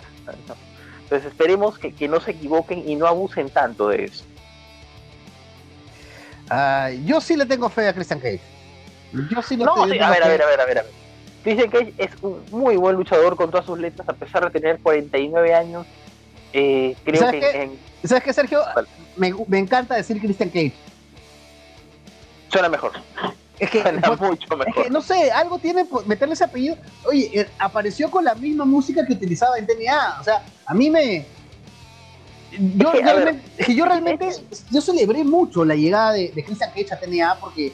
Entonces 1.05 1.31
esperemos 1.31 1.79
que, 1.79 1.93
que, 1.93 2.09
no 2.09 2.19
se 2.19 2.33
equivoquen 2.33 2.89
y 2.89 2.97
no 2.97 3.07
abusen 3.07 3.51
tanto 3.51 3.89
de 3.89 4.07
eso. 4.07 4.25
Uh, 6.51 6.93
yo 7.05 7.21
sí 7.21 7.37
le 7.37 7.47
tengo 7.47 7.69
fe 7.69 7.89
a 7.89 7.93
Christian 7.93 8.19
Cage. 8.19 8.41
Yo 9.31 9.43
sí 9.43 9.57
le 9.57 9.65
no, 9.65 9.87
sí, 9.87 9.99
a, 10.01 10.11
ver, 10.11 10.25
a 10.25 10.29
ver, 10.29 10.43
a 10.43 10.47
ver, 10.47 10.61
a 10.61 10.67
ver, 10.67 10.79
a 10.79 10.83
ver. 10.83 10.93
Christian 11.45 11.71
Cage 11.71 11.95
es 11.99 12.11
un 12.21 12.43
muy 12.51 12.77
buen 12.77 12.97
luchador 12.97 13.37
con 13.37 13.51
todas 13.51 13.67
sus 13.67 13.79
letras, 13.79 14.09
a 14.09 14.15
pesar 14.15 14.51
de 14.51 14.59
tener 14.59 14.81
49 14.81 15.55
años. 15.55 15.87
Eh, 16.55 16.97
creo 17.05 17.21
¿Sabes 17.21 17.35
que 17.45 17.51
qué? 17.53 17.62
En... 17.62 17.79
¿Sabes 18.05 18.25
qué, 18.25 18.33
Sergio? 18.33 18.62
Me, 19.17 19.35
me, 19.49 19.59
encanta 19.59 19.97
decir 19.97 20.21
Christian 20.21 20.49
Cage. 20.49 20.73
Suena 22.49 22.69
mejor. 22.69 22.93
Es 23.59 23.71
que, 23.71 23.83
Suena 23.83 24.01
mucho 24.09 24.57
mejor. 24.57 24.69
Es 24.69 24.85
que, 24.85 24.90
no 24.90 25.03
sé, 25.03 25.31
algo 25.33 25.59
tiene 25.59 25.85
meterle 26.07 26.35
ese 26.35 26.45
apellido. 26.45 26.77
Oye, 27.07 27.29
eh, 27.33 27.49
apareció 27.59 28.11
con 28.11 28.25
la 28.25 28.35
misma 28.35 28.64
música 28.64 29.05
que 29.05 29.14
utilizaba 29.14 29.59
en 29.59 29.67
TNA. 29.67 30.21
O 30.21 30.25
sea, 30.25 30.45
a 30.64 30.75
mí 30.75 30.90
me. 30.90 31.27
Yo, 32.53 32.93
es 32.93 33.01
que, 33.01 33.03
realmente, 33.03 33.43
ver, 33.59 33.77
yo 33.77 33.85
realmente, 33.85 34.29
yo 34.71 34.81
celebré 34.81 35.25
mucho 35.25 35.64
la 35.64 35.75
llegada 35.75 36.12
de, 36.12 36.31
de 36.31 36.45
Christian 36.45 36.71
Cage 36.71 36.95
a 36.95 37.01
TNA 37.01 37.38
porque 37.40 37.73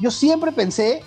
yo 0.00 0.10
siempre 0.10 0.52
pensé, 0.52 1.02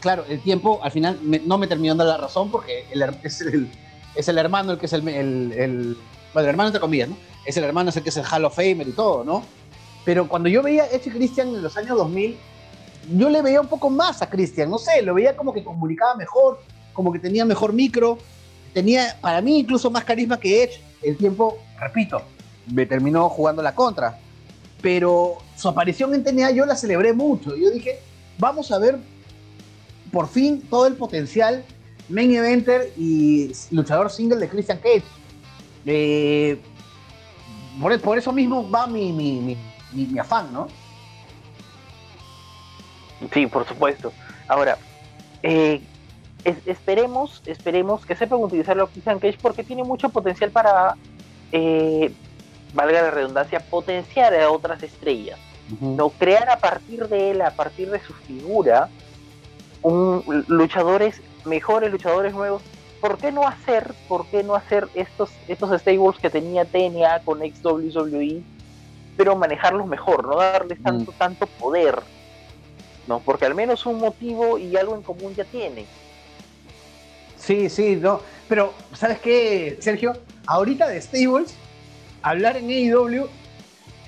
claro, 0.00 0.24
el 0.28 0.40
tiempo 0.40 0.80
al 0.82 0.90
final 0.90 1.18
me, 1.22 1.40
no 1.40 1.58
me 1.58 1.66
terminó 1.66 1.94
dando 1.94 2.04
la 2.04 2.18
razón 2.18 2.50
porque 2.50 2.84
el, 2.90 3.02
es, 3.22 3.40
el, 3.40 3.68
es, 4.14 4.28
el, 4.28 4.38
hermano 4.38 4.72
el 4.72 4.78
que 4.78 4.86
es 4.86 4.92
el, 4.92 5.96
bueno, 6.32 6.46
el 6.46 6.50
hermano 6.50 6.68
entre 6.68 6.80
comillas, 6.80 7.08
¿no? 7.08 7.16
Es 7.44 7.56
el 7.56 7.64
hermano 7.64 7.90
es 7.90 7.96
el 7.96 8.02
que 8.02 8.10
es 8.10 8.16
el 8.16 8.24
Hall 8.24 8.44
of 8.44 8.54
Famer 8.54 8.86
y 8.88 8.92
todo, 8.92 9.24
¿no? 9.24 9.42
Pero 10.04 10.28
cuando 10.28 10.48
yo 10.48 10.62
veía 10.62 10.84
a 10.84 10.86
Edge 10.86 11.10
Christian 11.10 11.48
en 11.48 11.62
los 11.62 11.76
años 11.76 11.96
2000, 11.96 12.36
yo 13.16 13.28
le 13.28 13.42
veía 13.42 13.60
un 13.60 13.66
poco 13.66 13.90
más 13.90 14.22
a 14.22 14.30
Christian, 14.30 14.70
no 14.70 14.78
sé, 14.78 15.02
lo 15.02 15.14
veía 15.14 15.36
como 15.36 15.52
que 15.52 15.64
comunicaba 15.64 16.14
mejor, 16.14 16.60
como 16.92 17.12
que 17.12 17.18
tenía 17.18 17.44
mejor 17.44 17.72
micro, 17.72 18.18
tenía 18.72 19.16
para 19.20 19.40
mí 19.40 19.58
incluso 19.58 19.90
más 19.90 20.04
carisma 20.04 20.38
que 20.38 20.62
Edge. 20.64 20.80
El 21.02 21.16
tiempo, 21.16 21.58
repito, 21.80 22.22
me 22.72 22.86
terminó 22.86 23.28
jugando 23.28 23.62
la 23.62 23.74
contra. 23.74 24.18
Pero 24.82 25.38
su 25.56 25.68
aparición 25.68 26.14
en 26.14 26.24
TNA 26.24 26.52
yo 26.52 26.66
la 26.66 26.76
celebré 26.76 27.12
mucho. 27.12 27.56
Yo 27.56 27.70
dije, 27.70 28.00
vamos 28.38 28.70
a 28.72 28.78
ver 28.78 28.98
por 30.10 30.28
fin 30.28 30.62
todo 30.68 30.86
el 30.86 30.94
potencial 30.94 31.64
main 32.08 32.34
eventer 32.34 32.92
y 32.96 33.52
luchador 33.70 34.10
single 34.10 34.38
de 34.38 34.48
Christian 34.48 34.78
Cage. 34.78 35.04
Eh, 35.86 36.60
por, 37.80 37.98
por, 38.00 38.18
eso 38.18 38.32
mismo 38.32 38.68
va 38.68 38.86
mi, 38.86 39.12
mi, 39.12 39.40
mi, 39.92 40.06
mi, 40.06 40.18
afán, 40.18 40.52
¿no? 40.52 40.68
Sí, 43.32 43.46
por 43.46 43.66
supuesto. 43.66 44.12
Ahora, 44.48 44.78
eh, 45.42 45.80
es, 46.44 46.56
esperemos, 46.66 47.42
esperemos 47.46 48.04
que 48.04 48.16
sepan 48.16 48.40
utilizarlo 48.40 48.84
a 48.84 48.88
Christian 48.88 49.18
Cage 49.18 49.38
porque 49.40 49.64
tiene 49.64 49.84
mucho 49.84 50.08
potencial 50.08 50.50
para, 50.50 50.96
eh, 51.52 52.12
valga 52.74 53.02
la 53.02 53.10
redundancia, 53.10 53.60
potenciar 53.60 54.34
a 54.34 54.50
otras 54.50 54.82
estrellas. 54.82 55.38
Uh 55.70 55.84
-huh. 55.84 55.96
No 55.96 56.10
crear 56.10 56.48
a 56.50 56.58
partir 56.58 57.08
de 57.08 57.30
él, 57.30 57.42
a 57.42 57.50
partir 57.50 57.90
de 57.90 58.00
su 58.00 58.12
figura, 58.12 58.88
un, 59.82 60.44
luchadores 60.48 61.22
mejores, 61.44 61.90
luchadores 61.90 62.32
nuevos. 62.32 62.62
¿Por 63.00 63.18
qué 63.18 63.32
no 63.32 63.46
hacer, 63.46 63.94
por 64.08 64.26
qué 64.26 64.42
no 64.42 64.54
hacer 64.54 64.88
estos, 64.94 65.30
estos 65.48 65.80
stables 65.80 66.18
que 66.20 66.30
tenía 66.30 66.64
TNA 66.64 67.20
con 67.24 67.42
ex 67.42 67.64
WWE, 67.64 68.42
pero 69.16 69.36
manejarlos 69.36 69.86
mejor, 69.86 70.26
no 70.26 70.36
darles 70.36 70.82
tanto, 70.82 71.10
uh 71.10 71.14
-huh. 71.14 71.18
tanto 71.18 71.46
poder? 71.46 72.02
¿no? 73.06 73.20
Porque 73.20 73.44
al 73.44 73.54
menos 73.54 73.84
un 73.86 73.98
motivo 73.98 74.56
y 74.56 74.76
algo 74.76 74.94
en 74.94 75.02
común 75.02 75.34
ya 75.34 75.44
tiene. 75.44 75.84
Sí, 77.36 77.68
sí, 77.68 77.96
no. 77.96 78.20
Pero, 78.48 78.72
¿sabes 78.94 79.18
qué, 79.20 79.78
Sergio? 79.80 80.12
Ahorita 80.46 80.86
de 80.88 81.00
Stables, 81.00 81.54
hablar 82.22 82.56
en 82.56 82.68
AEW, 82.68 83.28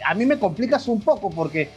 a 0.05 0.15
mí 0.15 0.27
me 0.27 0.39
complicas 0.39 0.87
un 0.89 1.01
poco 1.01 1.31
porque 1.31 1.71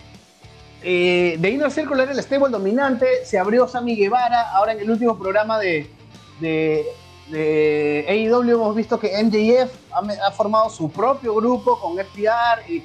eh, 0.83 1.37
de 1.39 1.49
Inner 1.49 1.71
Circle 1.71 2.03
era 2.03 2.11
el 2.11 2.21
stable 2.21 2.49
dominante, 2.49 3.07
se 3.25 3.39
abrió 3.39 3.67
Sammy 3.67 3.95
Guevara, 3.95 4.51
ahora 4.51 4.73
en 4.73 4.79
el 4.81 4.91
último 4.91 5.17
programa 5.17 5.57
de, 5.57 5.89
de, 6.39 6.85
de 7.29 8.05
AEW 8.07 8.51
hemos 8.51 8.75
visto 8.75 8.99
que 8.99 9.11
MJF 9.23 9.73
ha, 9.91 10.27
ha, 10.27 10.31
formado 10.31 10.69
su 10.69 10.91
propio 10.91 11.33
grupo 11.35 11.79
con 11.79 11.97
FTR 11.97 12.69
y 12.69 12.83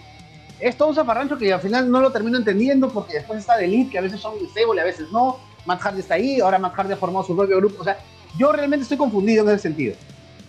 es 0.58 0.76
todo 0.76 0.88
un 0.88 0.94
zafarrancho 0.94 1.36
que 1.36 1.52
al 1.52 1.60
final 1.60 1.90
no 1.90 2.00
lo 2.00 2.10
termino 2.10 2.38
entendiendo 2.38 2.88
porque 2.88 3.14
después 3.14 3.38
está 3.38 3.56
The 3.56 3.64
Elite, 3.64 3.90
que 3.90 3.98
a 3.98 4.02
veces 4.02 4.20
son 4.20 4.34
stable 4.50 4.76
y 4.76 4.78
a 4.78 4.84
veces 4.84 5.10
no, 5.10 5.38
Matt 5.66 5.80
Hardy 5.80 6.00
está 6.00 6.14
ahí, 6.14 6.40
ahora 6.40 6.58
Matt 6.58 6.74
Hardy 6.74 6.92
ha 6.92 6.96
formado 6.96 7.24
su 7.24 7.36
propio 7.36 7.56
grupo, 7.56 7.80
o 7.80 7.84
sea, 7.84 7.98
yo 8.38 8.52
realmente 8.52 8.82
estoy 8.82 8.98
confundido 8.98 9.44
en 9.44 9.50
ese 9.50 9.62
sentido. 9.62 9.96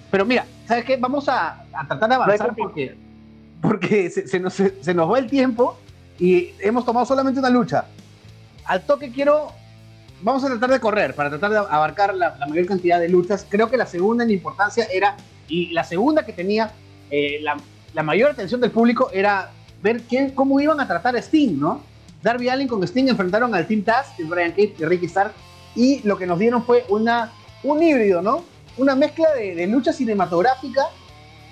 Pero 0.10 0.26
mira, 0.26 0.46
¿sabes 0.68 0.86
qué? 0.86 0.98
Vamos 0.98 1.28
a, 1.30 1.66
a 1.74 1.88
tratar 1.88 2.10
de 2.10 2.16
avanzar 2.16 2.56
porque, 2.56 2.96
porque 3.62 4.10
se, 4.10 4.28
se, 4.28 4.40
nos, 4.40 4.54
se, 4.54 4.84
se, 4.84 4.94
nos, 4.94 5.10
va 5.10 5.20
el 5.20 5.28
tiempo 5.28 5.78
y 6.20 6.52
hemos 6.60 6.86
tomado 6.86 7.06
solamente 7.06 7.40
una 7.40 7.50
lucha. 7.50 7.86
Al 8.66 8.86
toque 8.86 9.12
quiero, 9.12 9.54
vamos 10.22 10.44
a 10.44 10.48
tratar 10.48 10.70
de 10.70 10.80
correr 10.80 11.16
para 11.16 11.30
tratar 11.30 11.52
de 11.52 11.58
abarcar 11.58 12.16
la, 12.16 12.36
mayor 12.48 12.66
cantidad 12.66 13.00
de 13.00 13.10
luchas. 13.10 13.46
Creo 13.48 13.70
que 13.70 13.78
la 13.78 13.86
segunda 13.86 14.24
en 14.24 14.32
importancia 14.32 14.88
era, 14.92 15.18
y 15.48 15.72
la 15.72 15.84
segunda 15.84 16.26
que 16.26 16.34
tenía 16.34 16.72
eh, 17.10 17.40
la, 17.42 17.58
la, 17.94 18.04
mayor 18.04 18.32
atención 18.32 18.62
del 18.62 18.72
público 18.72 19.10
era 19.12 19.52
ver 19.82 20.02
quién, 20.02 20.32
cómo 20.32 20.60
iban 20.60 20.80
a 20.80 20.88
tratar 20.88 21.16
a 21.16 21.20
Sting, 21.20 21.60
¿no? 21.60 21.82
Darby 22.22 22.50
Allin 22.50 22.68
con 22.68 22.84
Sting 22.84 23.08
enfrentaron 23.08 23.54
al 23.56 23.68
Team 23.68 23.84
Taz, 23.84 24.14
Brian 24.20 24.52
Cage 24.52 24.76
y 24.78 24.86
Ricky 24.86 25.08
Stark, 25.08 25.34
y 25.76 26.02
lo 26.08 26.18
que 26.18 26.28
nos 26.28 26.38
dieron 26.38 26.64
fue 26.64 26.86
una 26.90 27.32
un 27.64 27.82
híbrido, 27.82 28.22
¿no? 28.22 28.44
Una 28.78 28.96
mezcla 28.96 29.32
de, 29.34 29.56
de, 29.56 29.68
lucha 29.68 29.94
cinematográfica 29.94 30.82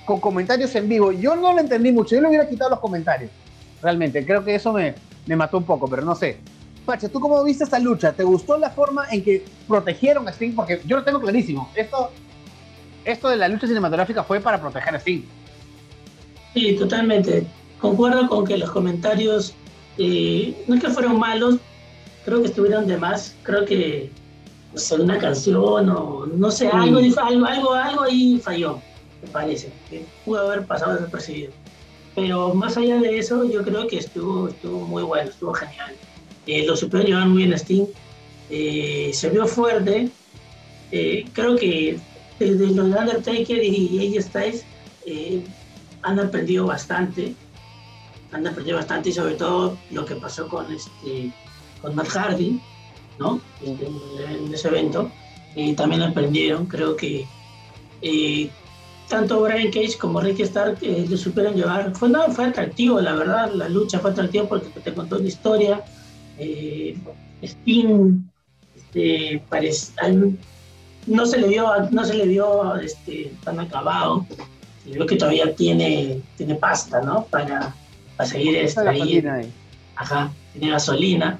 con 0.05 0.19
comentarios 0.19 0.73
en 0.75 0.89
vivo. 0.89 1.11
Yo 1.11 1.35
no 1.35 1.53
lo 1.53 1.59
entendí 1.59 1.91
mucho, 1.91 2.15
yo 2.15 2.21
le 2.21 2.29
hubiera 2.29 2.47
quitado 2.47 2.69
los 2.71 2.79
comentarios, 2.79 3.31
realmente. 3.81 4.25
Creo 4.25 4.43
que 4.43 4.55
eso 4.55 4.73
me, 4.73 4.95
me 5.25 5.35
mató 5.35 5.57
un 5.57 5.65
poco, 5.65 5.87
pero 5.87 6.03
no 6.03 6.15
sé. 6.15 6.39
Pacha, 6.89 7.07
¿tú 7.07 7.19
cómo 7.19 7.43
viste 7.43 7.65
esta 7.65 7.77
lucha? 7.77 8.13
¿Te 8.13 8.23
gustó 8.23 8.57
la 8.57 8.71
forma 8.71 9.05
en 9.11 9.23
que 9.23 9.45
protegieron 9.67 10.27
a 10.27 10.31
Sting? 10.31 10.53
Porque 10.55 10.81
yo 10.87 10.97
lo 10.97 11.03
tengo 11.03 11.21
clarísimo. 11.21 11.69
Esto, 11.75 12.09
esto 13.05 13.29
de 13.29 13.37
la 13.37 13.47
lucha 13.47 13.67
cinematográfica 13.67 14.23
fue 14.23 14.39
para 14.39 14.59
proteger 14.59 14.95
a 14.95 14.97
Sting. 14.97 15.21
Sí, 16.55 16.75
totalmente. 16.77 17.45
Concuerdo 17.79 18.27
con 18.27 18.43
que 18.43 18.57
los 18.57 18.71
comentarios 18.71 19.53
eh, 19.99 20.65
no 20.67 20.73
es 20.73 20.81
que 20.81 20.89
fueron 20.89 21.19
malos, 21.19 21.57
creo 22.25 22.41
que 22.41 22.47
estuvieron 22.47 22.87
de 22.87 22.97
más. 22.97 23.35
Creo 23.43 23.65
que 23.65 24.09
son 24.73 25.01
una 25.01 25.19
canción 25.19 25.57
o 25.95 26.25
no 26.25 26.49
sé, 26.49 26.69
algo, 26.69 26.97
algo, 26.97 27.45
algo, 27.45 27.73
algo 27.75 28.01
ahí 28.01 28.41
falló, 28.43 28.79
me 29.21 29.27
parece, 29.27 29.71
que 29.91 30.07
pudo 30.25 30.39
haber 30.39 30.65
pasado 30.65 30.95
desapercibido. 30.95 31.51
Pero 32.15 32.55
más 32.55 32.77
allá 32.77 32.97
de 32.97 33.19
eso, 33.19 33.43
yo 33.43 33.61
creo 33.63 33.85
que 33.85 33.99
estuvo, 33.99 34.47
estuvo 34.47 34.87
muy 34.87 35.03
bueno, 35.03 35.29
estuvo 35.29 35.53
genial. 35.53 35.93
Eh, 36.49 36.65
lo 36.65 36.75
supieron 36.75 37.05
llevar 37.05 37.27
muy 37.27 37.43
bien 37.43 37.53
a 37.53 37.57
eh, 38.49 39.11
se 39.13 39.29
vio 39.29 39.45
fuerte, 39.45 40.09
eh, 40.91 41.25
creo 41.31 41.55
que 41.55 41.99
desde 42.39 42.65
los 42.71 42.87
Undertaker 42.87 43.63
y 43.63 44.15
AJ 44.15 44.23
Styles 44.23 44.65
eh, 45.05 45.43
han 46.01 46.19
aprendido 46.19 46.65
bastante, 46.65 47.35
han 48.31 48.47
aprendido 48.47 48.77
bastante 48.77 49.09
y 49.09 49.13
sobre 49.13 49.35
todo 49.35 49.77
lo 49.91 50.05
que 50.05 50.15
pasó 50.15 50.47
con, 50.47 50.65
este, 50.73 51.31
Matt 51.93 52.07
Hardy, 52.07 52.59
¿no? 53.19 53.39
En, 53.63 53.79
en, 54.47 54.51
ese 54.51 54.69
evento. 54.69 55.11
También 55.75 56.01
aprendieron, 56.01 56.65
creo 56.65 56.95
que 56.95 57.27
tanto 59.07 59.41
Brian 59.41 59.71
Cage 59.71 59.97
como 59.99 60.21
Ricky 60.21 60.43
Stark 60.43 60.79
lo 60.81 61.17
supieron 61.17 61.53
llevar. 61.53 61.93
Fue, 61.95 62.09
no, 62.09 62.23
atractivo, 62.23 62.99
la 63.01 63.13
verdad, 63.13 63.51
la 63.53 63.69
lucha 63.69 63.99
fue 63.99 64.11
atractiva 64.11 64.47
porque 64.47 64.69
te 64.79 64.93
contó 64.93 65.17
una 65.17 65.27
historia. 65.27 65.83
Eh, 66.39 66.97
Sting 67.43 68.23
este, 68.75 69.43
parece, 69.49 69.93
no 71.07 71.25
se 71.25 71.37
le 71.37 71.47
vio, 71.47 71.67
no 71.91 72.05
se 72.05 72.13
le 72.15 72.25
vio 72.27 72.75
este, 72.77 73.31
tan 73.43 73.59
acabado. 73.59 74.25
Vio 74.85 75.05
que 75.05 75.15
todavía 75.15 75.53
tiene, 75.53 76.21
tiene 76.37 76.55
pasta, 76.55 77.01
¿no? 77.01 77.25
Para, 77.25 77.75
para 78.17 78.29
seguir 78.29 78.55
este, 78.55 78.87
ahí. 78.87 79.23
Ajá, 79.95 80.31
tiene 80.53 80.71
gasolina 80.71 81.39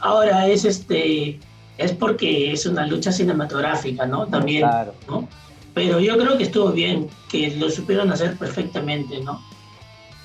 ahora 0.00 0.46
es 0.46 0.64
este 0.64 1.38
es 1.76 1.92
porque 1.92 2.52
es 2.52 2.66
una 2.66 2.86
lucha 2.86 3.12
cinematográfica, 3.12 4.04
¿no? 4.04 4.26
También, 4.26 4.62
claro. 4.62 4.94
¿no? 5.08 5.28
Pero 5.74 6.00
yo 6.00 6.18
creo 6.18 6.36
que 6.36 6.42
estuvo 6.42 6.72
bien, 6.72 7.08
que 7.30 7.54
lo 7.56 7.70
supieron 7.70 8.10
hacer 8.10 8.36
perfectamente, 8.36 9.20
¿no? 9.20 9.40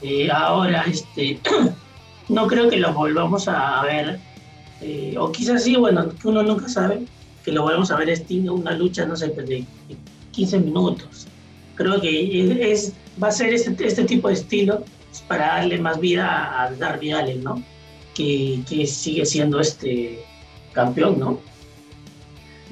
Eh, 0.02 0.32
ahora, 0.32 0.84
este, 0.88 1.40
no 2.34 2.48
creo 2.48 2.70
que 2.70 2.78
lo 2.78 2.94
volvamos 2.94 3.48
a 3.48 3.82
ver, 3.84 4.20
eh, 4.82 5.16
o 5.18 5.32
quizás 5.32 5.64
sí, 5.64 5.76
bueno, 5.76 6.10
uno 6.24 6.44
nunca 6.44 6.68
sabe, 6.68 7.04
que 7.44 7.52
lo 7.52 7.64
volvamos 7.64 7.92
a 7.92 7.98
ver 7.98 8.10
Sting 8.10 8.50
una 8.50 8.72
lucha, 8.72 9.06
no 9.06 9.16
sé, 9.16 9.30
pues, 9.30 9.48
de 9.48 9.66
15 10.32 10.60
minutos. 10.60 11.28
Creo 11.76 12.02
que 12.02 12.72
es, 12.72 12.94
va 13.22 13.28
a 13.28 13.32
ser 13.32 13.54
este, 13.54 13.86
este 13.86 14.04
tipo 14.06 14.28
de 14.28 14.36
estilo 14.36 14.84
para 15.28 15.48
darle 15.48 15.80
más 15.80 16.00
vida 16.00 16.64
a 16.64 16.72
Darby 16.72 17.12
Allen, 17.12 17.44
¿no? 17.44 17.64
Que, 18.16 18.64
sigue 18.88 19.26
siendo 19.26 19.60
este 19.60 20.24
campeón, 20.74 21.20
¿no? 21.20 21.40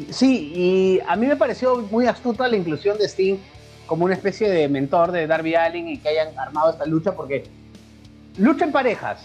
Sí, 0.09 0.51
y 0.55 0.99
a 1.07 1.15
mí 1.15 1.27
me 1.27 1.35
pareció 1.35 1.77
muy 1.91 2.07
astuta 2.07 2.47
la 2.47 2.55
inclusión 2.55 2.97
de 2.97 3.05
Sting 3.05 3.37
como 3.85 4.05
una 4.05 4.13
especie 4.13 4.49
de 4.49 4.67
mentor 4.69 5.11
de 5.11 5.27
Darby 5.27 5.53
Allin 5.55 5.87
y 5.89 5.97
que 5.97 6.09
hayan 6.09 6.37
armado 6.39 6.71
esta 6.71 6.85
lucha 6.85 7.13
porque 7.13 7.43
lucha 8.37 8.65
en 8.65 8.71
parejas 8.71 9.19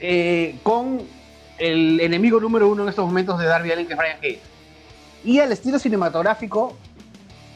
eh, 0.00 0.58
con 0.62 1.02
el 1.58 2.00
enemigo 2.00 2.40
número 2.40 2.68
uno 2.68 2.82
en 2.82 2.88
estos 2.88 3.06
momentos 3.06 3.38
de 3.38 3.46
Darby 3.46 3.72
Allin 3.72 3.86
que 3.86 3.92
es 3.94 3.98
Brian 3.98 4.16
Cage. 4.16 4.40
Y 5.24 5.40
al 5.40 5.52
estilo 5.52 5.78
cinematográfico, 5.78 6.76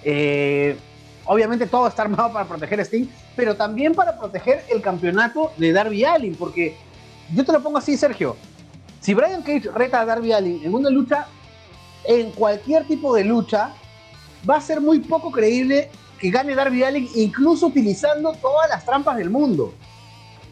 eh, 0.03 0.76
obviamente 1.26 1.66
todo 1.66 1.87
está 1.87 2.03
armado 2.03 2.33
para 2.33 2.46
proteger 2.46 2.81
a 2.81 2.85
Sting, 2.85 3.07
pero 3.37 3.55
también 3.57 3.94
para 3.94 4.18
proteger 4.18 4.64
el 4.68 4.81
campeonato 4.81 5.53
de 5.57 5.72
Darby 5.72 6.05
Allin, 6.05 6.35
porque 6.35 6.76
yo 7.35 7.44
te 7.44 7.53
lo 7.53 7.62
pongo 7.62 7.79
así, 7.79 7.96
Sergio. 7.96 8.37
Si 9.00 9.14
Brian 9.14 9.42
Cage 9.42 9.70
reta 9.74 10.00
a 10.00 10.05
Darby 10.05 10.33
Allin 10.33 10.61
en 10.64 10.74
una 10.74 10.90
lucha 10.90 11.26
en 12.05 12.31
cualquier 12.33 12.87
tipo 12.87 13.14
de 13.14 13.24
lucha, 13.24 13.74
va 14.48 14.57
a 14.57 14.61
ser 14.61 14.81
muy 14.81 15.00
poco 15.00 15.31
creíble 15.31 15.90
que 16.18 16.31
gane 16.31 16.55
Darby 16.55 16.85
Allin, 16.85 17.09
incluso 17.14 17.66
utilizando 17.66 18.33
todas 18.33 18.68
las 18.68 18.85
trampas 18.85 19.16
del 19.16 19.31
mundo. 19.31 19.74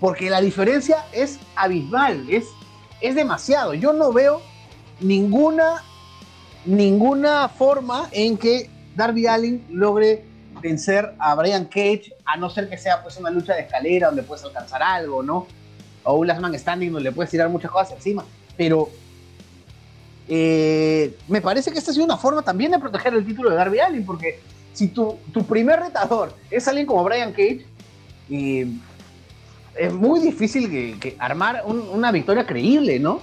Porque 0.01 0.31
la 0.31 0.41
diferencia 0.41 1.05
es 1.13 1.39
abismal, 1.57 2.27
es, 2.31 2.47
es 3.01 3.15
demasiado. 3.15 3.75
Yo 3.75 3.93
no 3.93 4.13
veo 4.13 4.43
ninguna, 5.01 5.83
ninguna 6.65 7.49
forma 7.49 8.09
en 8.13 8.37
que 8.37 8.71
Darby 8.95 9.27
Allin 9.27 9.65
logre 9.71 10.25
vencer 10.61 11.15
a 11.19 11.35
Brian 11.35 11.65
Cage, 11.67 12.15
a 12.25 12.37
no 12.37 12.51
ser 12.51 12.69
que 12.69 12.77
sea 12.77 13.03
pues 13.03 13.17
una 13.17 13.31
lucha 13.31 13.55
de 13.55 13.63
escalera 13.63 14.09
donde 14.09 14.23
puedes 14.23 14.45
alcanzar 14.45 14.83
algo, 14.83 15.23
¿no? 15.23 15.47
O 16.05 16.15
un 16.15 16.27
last 16.27 16.41
man 16.41 16.57
standing 16.59 16.93
donde 16.93 17.11
le 17.11 17.15
puedes 17.15 17.31
tirar 17.31 17.49
muchas 17.49 17.71
cosas 17.71 17.93
encima. 17.93 18.25
Pero 18.57 18.89
eh, 20.29 21.17
me 21.29 21.41
parece 21.41 21.71
que 21.71 21.79
esta 21.79 21.91
ha 21.91 21.95
sido 21.95 22.05
una 22.05 22.17
forma 22.17 22.43
también 22.43 22.73
de 22.73 22.79
proteger 22.79 23.15
el 23.15 23.25
título 23.25 23.51
de 23.51 23.57
Darby 23.57 23.81
Allin, 23.81 24.05
porque 24.05 24.41
si 24.73 24.89
tu, 24.89 25.19
tu 25.33 25.45
primer 25.45 25.81
retador 25.81 26.35
es 26.51 26.67
alguien 26.69 26.87
como 26.87 27.05
Brian 27.05 27.33
Cage, 27.33 27.67
es 29.79 29.93
muy 29.93 30.21
difícil 30.21 30.99
que, 30.99 31.17
armar 31.19 31.63
una 31.67 32.11
victoria 32.11 32.45
creíble, 32.45 32.99
¿no? 32.99 33.21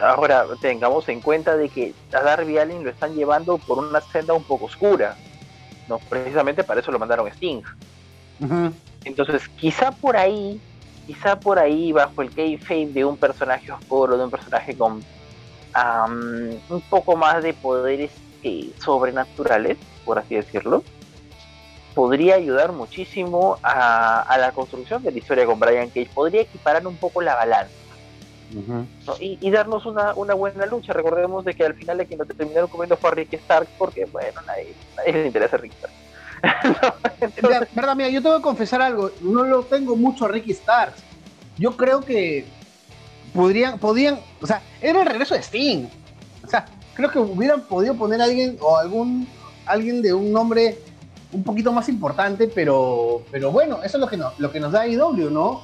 Ahora, 0.00 0.46
tengamos 0.60 1.08
en 1.08 1.20
cuenta 1.20 1.56
de 1.56 1.68
que 1.68 1.94
a 2.12 2.20
Darby 2.20 2.58
Allin 2.58 2.84
lo 2.84 2.90
están 2.90 3.14
llevando 3.14 3.58
por 3.58 3.78
una 3.78 4.00
senda 4.00 4.34
un 4.34 4.44
poco 4.44 4.66
oscura. 4.66 5.16
No, 5.88 5.98
precisamente 5.98 6.64
para 6.64 6.80
eso 6.80 6.92
lo 6.92 6.98
mandaron 6.98 7.26
Sting. 7.28 7.62
Entonces, 9.04 9.48
quizá 9.56 9.90
por 9.90 10.16
ahí, 10.16 10.60
quizá 11.06 11.38
por 11.38 11.58
ahí, 11.58 11.92
bajo 11.92 12.22
el 12.22 12.30
kayfabe 12.30 12.86
de 12.86 13.04
un 13.04 13.16
personaje 13.16 13.70
oscuro, 13.72 14.16
de 14.16 14.24
un 14.24 14.30
personaje 14.30 14.76
con 14.76 15.02
un 15.74 16.80
poco 16.88 17.16
más 17.16 17.42
de 17.42 17.54
poderes 17.54 18.10
eh, 18.42 18.70
sobrenaturales, 18.78 19.78
por 20.04 20.18
así 20.18 20.34
decirlo, 20.34 20.82
podría 21.94 22.36
ayudar 22.36 22.72
muchísimo 22.72 23.58
a, 23.62 24.36
la 24.38 24.52
construcción 24.52 25.02
de 25.02 25.12
la 25.12 25.18
historia 25.18 25.46
con 25.46 25.58
Brian 25.58 25.88
Cage. 25.88 26.10
Podría 26.14 26.42
equiparar 26.42 26.86
un 26.86 26.96
poco 26.96 27.20
la 27.22 27.34
balanza. 27.34 27.72
y, 29.20 29.50
darnos 29.50 29.86
una, 29.86 30.12
buena 30.12 30.66
lucha. 30.66 30.92
Recordemos 30.92 31.44
de 31.44 31.54
que 31.54 31.64
al 31.64 31.74
final 31.74 31.98
de 31.98 32.06
quien 32.06 32.18
lo 32.18 32.26
terminaron 32.26 32.68
comiendo 32.68 32.96
fue 32.96 33.10
a 33.10 33.14
Ricky 33.14 33.36
Stark, 33.36 33.68
porque 33.78 34.04
bueno, 34.06 34.40
nadie, 34.46 34.74
nadie 34.96 35.12
le 35.12 35.26
interesa 35.26 35.56
a 35.56 35.58
Ricky 35.58 35.76
Stark. 35.76 35.94
Verdad, 37.74 37.96
mira, 37.96 38.08
yo 38.08 38.22
tengo 38.22 38.36
que 38.36 38.42
confesar 38.42 38.80
algo, 38.80 39.10
no 39.20 39.44
lo 39.44 39.62
tengo 39.64 39.94
mucho 39.96 40.24
a 40.24 40.28
Ricky 40.28 40.52
Stark. 40.52 40.94
Yo 41.58 41.76
creo 41.76 42.00
que 42.00 42.46
podrían, 43.34 43.78
podían, 43.78 44.20
o 44.40 44.46
sea, 44.46 44.62
era 44.80 45.00
el 45.00 45.06
regreso 45.06 45.34
de 45.34 45.42
Sting. 45.42 45.86
O 46.42 46.48
sea, 46.48 46.64
creo 46.94 47.10
que 47.10 47.18
hubieran 47.18 47.60
podido 47.62 47.94
poner 47.94 48.20
a 48.20 48.24
alguien 48.24 48.56
o 48.60 48.78
algún 48.78 49.28
alguien 49.66 50.02
de 50.02 50.12
un 50.12 50.32
nombre 50.32 50.78
un 51.32 51.44
poquito 51.44 51.72
más 51.72 51.88
importante, 51.88 52.48
pero, 52.48 53.22
pero 53.30 53.50
bueno, 53.52 53.78
eso 53.82 53.96
es 53.96 54.00
lo 54.00 54.08
que, 54.08 54.16
no, 54.16 54.32
lo 54.38 54.50
que 54.50 54.60
nos 54.60 54.72
da 54.72 54.86
IW, 54.86 55.30
¿no? 55.30 55.62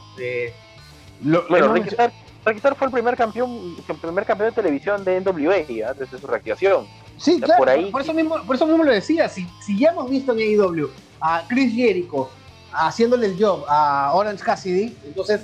bueno, 1.48 1.72
Ricky 1.72 2.60
fue 2.60 2.86
el 2.86 2.92
primer 2.92 3.16
campeón, 3.16 3.76
el 3.88 3.96
primer 3.96 4.24
campeón 4.24 4.50
de 4.50 4.54
televisión 4.54 5.02
de 5.04 5.20
NWA 5.20 5.88
¿ah? 5.88 5.94
desde 5.98 6.18
su 6.18 6.26
reactivación. 6.26 6.86
Sí, 7.16 7.40
claro, 7.40 7.90
por, 7.90 8.02
eso 8.02 8.12
mismo, 8.12 8.36
por 8.46 8.56
eso 8.56 8.66
mismo 8.66 8.84
lo 8.84 8.92
decía, 8.92 9.28
si, 9.28 9.46
si 9.64 9.78
ya 9.78 9.90
hemos 9.90 10.08
visto 10.10 10.32
en 10.32 10.40
IW 10.40 10.88
a 11.20 11.42
Chris 11.48 11.74
Jericho 11.74 12.30
haciéndole 12.72 13.26
el 13.26 13.42
job 13.42 13.64
a 13.68 14.12
Orange 14.14 14.44
Cassidy, 14.44 14.96
entonces 15.04 15.40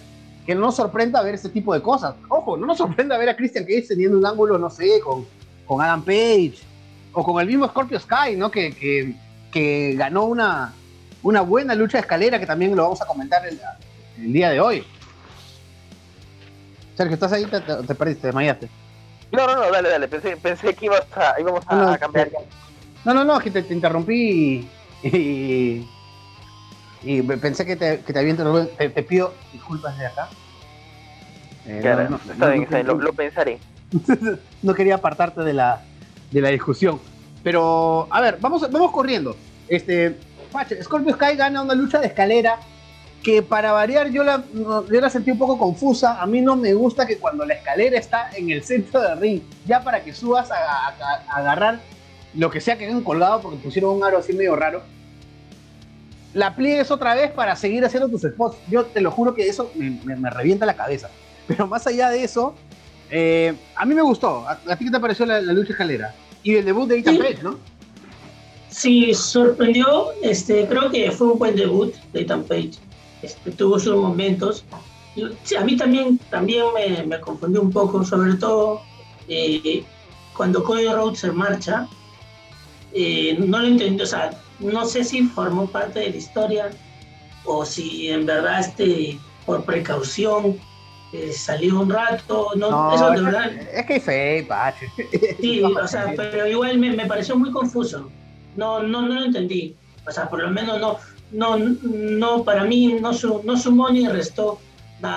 que 0.46 0.54
no 0.54 0.60
nos 0.62 0.76
sorprenda 0.76 1.22
ver 1.22 1.34
este 1.34 1.48
tipo 1.48 1.72
de 1.72 1.80
cosas. 1.80 2.14
Ojo, 2.28 2.56
no 2.56 2.66
nos 2.66 2.78
sorprenda 2.78 3.16
ver 3.16 3.28
a 3.28 3.36
Christian 3.36 3.64
Cage 3.64 3.86
teniendo 3.88 4.18
un 4.18 4.26
ángulo, 4.26 4.58
no 4.58 4.68
sé, 4.68 5.00
con, 5.00 5.24
con 5.66 5.80
Adam 5.80 6.02
Page 6.04 6.54
o 7.12 7.24
con 7.24 7.40
el 7.40 7.46
mismo 7.46 7.66
Scorpio 7.68 7.98
Sky, 7.98 8.36
¿no? 8.36 8.50
Que, 8.50 8.72
que, 8.72 9.14
que 9.52 9.94
ganó 9.96 10.24
una, 10.24 10.72
una 11.22 11.42
buena 11.42 11.74
lucha 11.74 11.98
de 11.98 12.02
escalera 12.02 12.40
que 12.40 12.46
también 12.46 12.74
lo 12.74 12.82
vamos 12.82 13.00
a 13.00 13.06
comentar 13.06 13.46
el, 13.46 13.60
el 14.18 14.32
día 14.32 14.50
de 14.50 14.60
hoy. 14.60 14.84
Sergio, 16.96 17.14
¿estás 17.14 17.32
ahí? 17.32 17.44
Te, 17.44 17.60
te, 17.60 17.94
perdiste, 17.94 18.22
te 18.22 18.26
desmayaste. 18.28 18.68
No, 19.30 19.46
no, 19.46 19.56
no, 19.56 19.70
dale, 19.70 19.88
dale. 19.88 20.08
Pensé, 20.08 20.36
pensé 20.36 20.74
que 20.74 20.86
ibas 20.86 21.04
a, 21.16 21.40
íbamos 21.40 21.64
a, 21.66 21.76
no, 21.76 21.98
cambiar. 21.98 22.30
No, 23.04 23.14
no, 23.14 23.24
no, 23.24 23.38
que 23.38 23.50
te, 23.50 23.62
te 23.62 23.72
interrumpí 23.72 24.68
y, 25.02 25.86
y 27.02 27.22
pensé 27.22 27.64
que 27.64 27.76
te, 27.76 28.00
que 28.00 28.12
te 28.12 28.18
había 28.18 28.30
interrumpido. 28.30 28.68
Te, 28.76 29.02
pido 29.02 29.34
disculpas 29.52 29.98
de 29.98 30.06
acá. 30.06 30.28
Eh, 31.66 31.78
claro, 31.80 32.10
no, 32.10 32.16
está 32.16 32.50
bien, 32.50 32.62
está 32.64 32.82
bien 32.82 32.86
lo, 32.86 33.12
pensaré. 33.12 33.58
no 34.62 34.74
quería 34.74 34.96
apartarte 34.96 35.42
de 35.42 35.54
la, 35.54 35.82
de 36.30 36.40
la 36.40 36.48
discusión. 36.50 37.00
Pero, 37.42 38.06
a 38.10 38.20
ver, 38.20 38.38
vamos, 38.40 38.70
vamos 38.70 38.90
corriendo. 38.90 39.36
Este, 39.68 40.16
Scorpio 40.82 41.14
Sky 41.14 41.36
gana 41.36 41.62
una 41.62 41.74
lucha 41.74 41.98
de 41.98 42.06
escalera 42.06 42.58
que 43.22 43.40
para 43.40 43.72
variar 43.72 44.10
yo 44.10 44.24
la, 44.24 44.42
yo 44.52 45.00
la 45.00 45.08
sentí 45.08 45.30
un 45.30 45.38
poco 45.38 45.56
confusa. 45.56 46.20
A 46.20 46.26
mí 46.26 46.40
no 46.40 46.56
me 46.56 46.74
gusta 46.74 47.06
que 47.06 47.18
cuando 47.18 47.44
la 47.44 47.54
escalera 47.54 47.98
está 47.98 48.30
en 48.36 48.50
el 48.50 48.64
centro 48.64 49.00
del 49.00 49.18
ring, 49.18 49.42
ya 49.64 49.82
para 49.82 50.02
que 50.02 50.12
subas 50.12 50.50
a, 50.50 50.88
agarrar 51.28 51.80
lo 52.34 52.50
que 52.50 52.60
sea 52.60 52.76
que 52.76 52.86
hayan 52.86 53.02
colgado, 53.02 53.40
porque 53.40 53.58
pusieron 53.58 53.96
un 53.96 54.04
aro 54.04 54.18
así 54.18 54.32
medio 54.32 54.56
raro, 54.56 54.82
la 56.34 56.56
pliegues 56.56 56.90
otra 56.90 57.14
vez 57.14 57.30
para 57.30 57.54
seguir 57.56 57.84
haciendo 57.84 58.08
tus 58.08 58.22
spots. 58.22 58.56
Yo 58.68 58.86
te 58.86 59.00
lo 59.00 59.10
juro 59.10 59.34
que 59.34 59.48
eso 59.48 59.70
me, 59.74 60.30
revienta 60.30 60.66
la 60.66 60.74
cabeza. 60.74 61.10
Pero 61.46 61.66
más 61.66 61.86
allá 61.86 62.08
de 62.08 62.24
eso, 62.24 62.54
eh, 63.10 63.54
a 63.76 63.84
mí 63.84 63.94
me 63.94 64.02
gustó. 64.02 64.48
¿A, 64.48 64.76
ti 64.76 64.86
qué 64.86 64.90
te 64.90 65.00
pareció 65.00 65.26
la, 65.26 65.40
lucha 65.40 65.72
escalera? 65.72 66.14
Y 66.42 66.56
el 66.56 66.64
debut 66.64 66.88
de 66.88 66.98
Ethan 66.98 67.18
Page, 67.18 67.42
¿no? 67.42 67.58
Sí, 68.68 69.12
sorprendió. 69.14 70.12
Este, 70.22 70.66
creo 70.66 70.90
que 70.90 71.10
fue 71.10 71.28
un 71.28 71.38
buen 71.38 71.56
debut 71.56 71.94
de 72.12 72.22
Ethan 72.22 72.42
Page. 72.44 72.72
Este, 73.22 73.50
tuvo 73.52 73.78
sus 73.78 73.96
momentos. 73.96 74.64
a 75.58 75.64
mí 75.64 75.76
también, 75.76 76.18
también 76.30 76.64
me, 77.06 77.20
confundió 77.20 77.60
un 77.62 77.70
poco, 77.70 78.04
sobre 78.04 78.34
todo 78.34 78.82
eh, 79.28 79.84
cuando 80.36 80.64
Cody 80.64 80.88
Rhodes 80.88 81.20
se 81.20 81.30
marcha. 81.30 81.86
Eh, 82.94 83.36
no 83.38 83.60
lo 83.60 83.68
entendí, 83.68 84.02
o 84.02 84.06
sea, 84.06 84.38
no 84.58 84.84
sé 84.84 85.02
si 85.04 85.22
formó 85.22 85.66
parte 85.66 86.00
de 86.00 86.10
la 86.10 86.16
historia 86.16 86.70
o 87.44 87.64
si 87.64 88.10
en 88.10 88.26
verdad 88.26 88.60
este, 88.60 89.18
por 89.46 89.64
precaución 89.64 90.58
eh, 91.12 91.32
salió 91.32 91.80
un 91.80 91.90
rato, 91.90 92.50
no, 92.56 92.94
eso 92.94 93.10
de 93.10 93.20
verdad. 93.22 93.52
Es 93.72 93.86
que 93.86 94.00
fe, 94.00 94.44
Pache. 94.48 94.90
Sí, 95.40 95.62
o 95.62 95.86
sea, 95.86 96.12
pero 96.16 96.46
igual 96.46 96.78
me, 96.78 96.92
me, 96.92 97.06
pareció 97.06 97.36
muy 97.36 97.50
confuso. 97.50 98.10
No, 98.56 98.82
no, 98.82 99.02
no 99.02 99.20
lo 99.20 99.24
entendí. 99.26 99.76
O 100.06 100.10
sea, 100.10 100.28
por 100.28 100.42
lo 100.42 100.50
menos 100.50 100.80
no, 100.80 100.98
no, 101.30 101.58
no, 101.58 102.44
para 102.44 102.64
mí 102.64 102.94
no, 103.00 103.12
no 103.44 103.56
sumó 103.56 103.90
ni 103.90 104.08
restó 104.08 104.58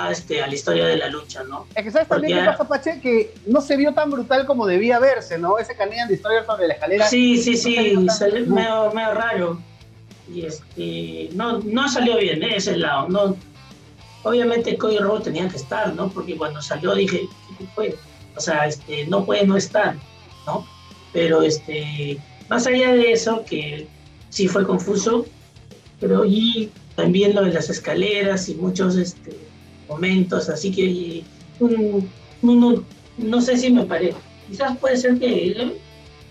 este, 0.10 0.42
a 0.42 0.48
la 0.48 0.54
historia 0.54 0.86
de 0.86 0.98
la 0.98 1.10
lucha, 1.10 1.44
¿no? 1.44 1.68
Es 1.76 1.84
que 1.84 1.92
sabes 1.92 2.08
también 2.08 2.40
qué 2.40 2.46
pasa, 2.46 2.68
Pache, 2.68 3.00
que 3.02 3.34
no 3.46 3.62
se 3.62 3.78
vio 3.78 3.94
tan 3.94 4.10
brutal 4.10 4.46
como 4.46 4.66
debía 4.66 5.00
verse, 5.00 5.38
¿no? 5.38 5.60
Ese 5.60 5.76
canal 5.76 6.08
de 6.08 6.16
historia 6.16 6.44
sobre 6.46 6.68
la 6.68 6.74
escalera. 6.74 7.08
Sí, 7.08 7.38
sí, 7.38 7.56
sí, 7.56 7.96
salió 8.10 8.48
medio, 8.48 8.92
medio, 8.92 9.14
raro. 9.14 9.62
Y 10.34 10.46
este, 10.46 11.30
no, 11.36 11.60
no 11.60 11.88
salió 11.88 12.18
bien, 12.18 12.42
¿eh? 12.42 12.56
ese 12.56 12.78
lado. 12.78 13.08
No, 13.10 13.38
obviamente 14.26 14.76
Cody 14.78 14.98
Robo 14.98 15.22
tenía 15.22 15.48
que 15.48 15.58
estar, 15.58 15.94
¿no? 15.94 16.10
Porque 16.10 16.36
cuando 16.36 16.62
salió 16.62 16.96
dije, 16.96 17.30
¿qué 17.58 17.66
fue? 17.76 17.96
O 18.36 18.42
sea, 18.42 18.66
este, 18.66 19.06
no 19.06 19.24
puede 19.24 19.46
no 19.46 19.56
estar, 19.56 19.96
¿no? 20.48 20.66
Pero 21.14 21.44
este, 21.44 22.18
más 22.50 22.66
allá 22.66 22.92
de 22.94 23.12
eso, 23.12 23.46
que 23.48 23.88
sí 24.30 24.48
fue 24.48 24.66
confuso, 24.66 25.26
pero 26.00 26.26
y 26.26 26.72
también 26.96 27.36
lo 27.36 27.44
de 27.44 27.54
las 27.54 27.70
escaleras 27.70 28.50
y 28.50 28.56
muchos 28.56 28.96
este, 28.98 29.38
momentos, 29.88 30.50
así 30.50 30.72
que 30.72 31.24
no 31.60 33.42
sé 33.42 33.58
si 33.58 33.72
me 33.72 33.86
parece. 33.86 34.18
Quizás 34.50 34.76
puede 34.78 34.98
ser 34.98 35.20
que 35.20 35.78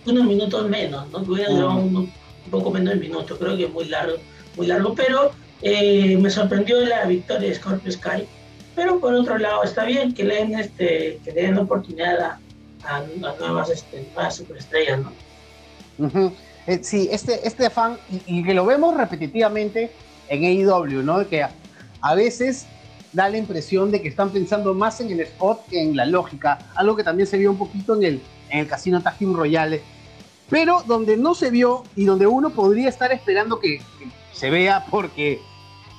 unos 0.05 0.25
minutos 0.27 0.69
menos, 0.69 1.09
¿no? 1.11 1.19
Hubiera 1.19 1.69
un, 1.69 2.13
poco 2.51 2.73
menos 2.73 2.95
de 2.95 3.01
minutos, 3.01 3.39
creo 3.39 3.57
que 3.57 3.67
es 3.67 3.73
muy 3.73 3.85
largo, 3.87 4.17
muy 4.57 4.67
largo, 4.67 4.95
pero 4.95 5.31
Eh, 5.66 6.18
me 6.18 6.29
sorprendió 6.29 6.79
la 6.81 7.07
victoria 7.07 7.48
de 7.48 7.55
Scorpio 7.55 7.90
Sky, 7.90 8.29
pero 8.77 9.00
por 9.00 9.14
otro 9.14 9.38
lado 9.38 9.64
está 9.64 9.87
bien 9.87 10.12
que 10.12 10.22
le 10.22 10.35
den, 10.35 10.59
este, 10.59 11.18
que 11.24 11.33
le 11.33 11.42
den 11.44 11.57
oportunidad 11.57 12.20
a, 12.20 12.38
a, 12.85 13.03
nuevas, 13.40 13.70
este, 13.70 14.07
superestrellas, 14.31 15.00
¿no? 15.00 16.33
Eh, 16.66 16.81
sí, 16.83 17.09
este, 17.11 17.46
este 17.48 17.64
afán, 17.64 17.98
y, 18.27 18.44
que 18.44 18.53
lo 18.53 18.66
vemos 18.66 18.94
repetitivamente 18.94 19.90
en 20.29 20.44
AEW, 20.44 21.03
¿no? 21.03 21.27
Que 21.27 21.42
a, 21.42 22.14
veces 22.14 22.66
da 23.14 23.31
la 23.31 23.38
impresión 23.38 23.90
de 23.90 24.03
que 24.03 24.09
están 24.09 24.31
pensando 24.31 24.74
más 24.74 25.00
en 25.00 25.12
el 25.12 25.20
spot 25.20 25.66
que 25.68 25.81
en 25.81 25.96
la 25.96 26.05
lógica, 26.05 26.59
algo 26.74 26.94
que 26.94 27.05
también 27.05 27.27
se 27.27 27.38
vio 27.38 27.50
un 27.50 27.59
poquito 27.59 27.96
en 27.96 28.03
el, 28.03 28.22
en 28.50 28.59
el 28.61 28.66
Casino 28.66 29.03
Team 29.03 29.35
Royale, 29.35 29.81
pero 30.50 30.83
donde 30.87 31.16
no 31.16 31.35
se 31.35 31.50
vio 31.50 31.85
y 31.96 32.05
donde 32.05 32.27
uno 32.27 32.50
podría 32.50 32.90
estar 32.90 33.12
esperando 33.12 33.61
que, 33.61 33.81
se 34.35 34.50
vea, 34.50 34.85
porque 34.90 35.40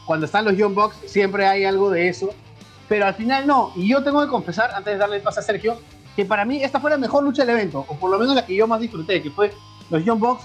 cuando 0.05 0.25
están 0.25 0.45
los 0.45 0.55
Young 0.55 0.73
Bucks 0.73 0.97
siempre 1.05 1.45
hay 1.45 1.65
algo 1.65 1.89
de 1.89 2.07
eso, 2.07 2.33
pero 2.87 3.05
al 3.05 3.15
final 3.15 3.47
no, 3.47 3.71
y 3.75 3.89
yo 3.89 4.03
tengo 4.03 4.21
que 4.21 4.27
confesar, 4.27 4.71
antes 4.75 4.93
de 4.93 4.99
darle 4.99 5.17
el 5.17 5.21
paso 5.21 5.39
a 5.39 5.43
Sergio, 5.43 5.79
que 6.15 6.25
para 6.25 6.45
mí 6.45 6.63
esta 6.63 6.79
fue 6.79 6.91
la 6.91 6.97
mejor 6.97 7.23
lucha 7.23 7.43
del 7.43 7.55
evento, 7.55 7.85
o 7.87 7.95
por 7.95 8.11
lo 8.11 8.17
menos 8.17 8.35
la 8.35 8.45
que 8.45 8.55
yo 8.55 8.67
más 8.67 8.79
disfruté, 8.79 9.21
que 9.21 9.31
fue 9.31 9.51
los 9.89 10.03
Young 10.05 10.19
Bucks 10.19 10.43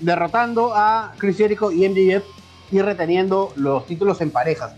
derrotando 0.00 0.72
a 0.74 1.12
Chris 1.18 1.36
Jericho 1.36 1.70
y 1.70 1.88
MJF 1.88 2.24
y 2.70 2.80
reteniendo 2.80 3.52
los 3.56 3.86
títulos 3.86 4.20
en 4.20 4.30
parejas. 4.30 4.74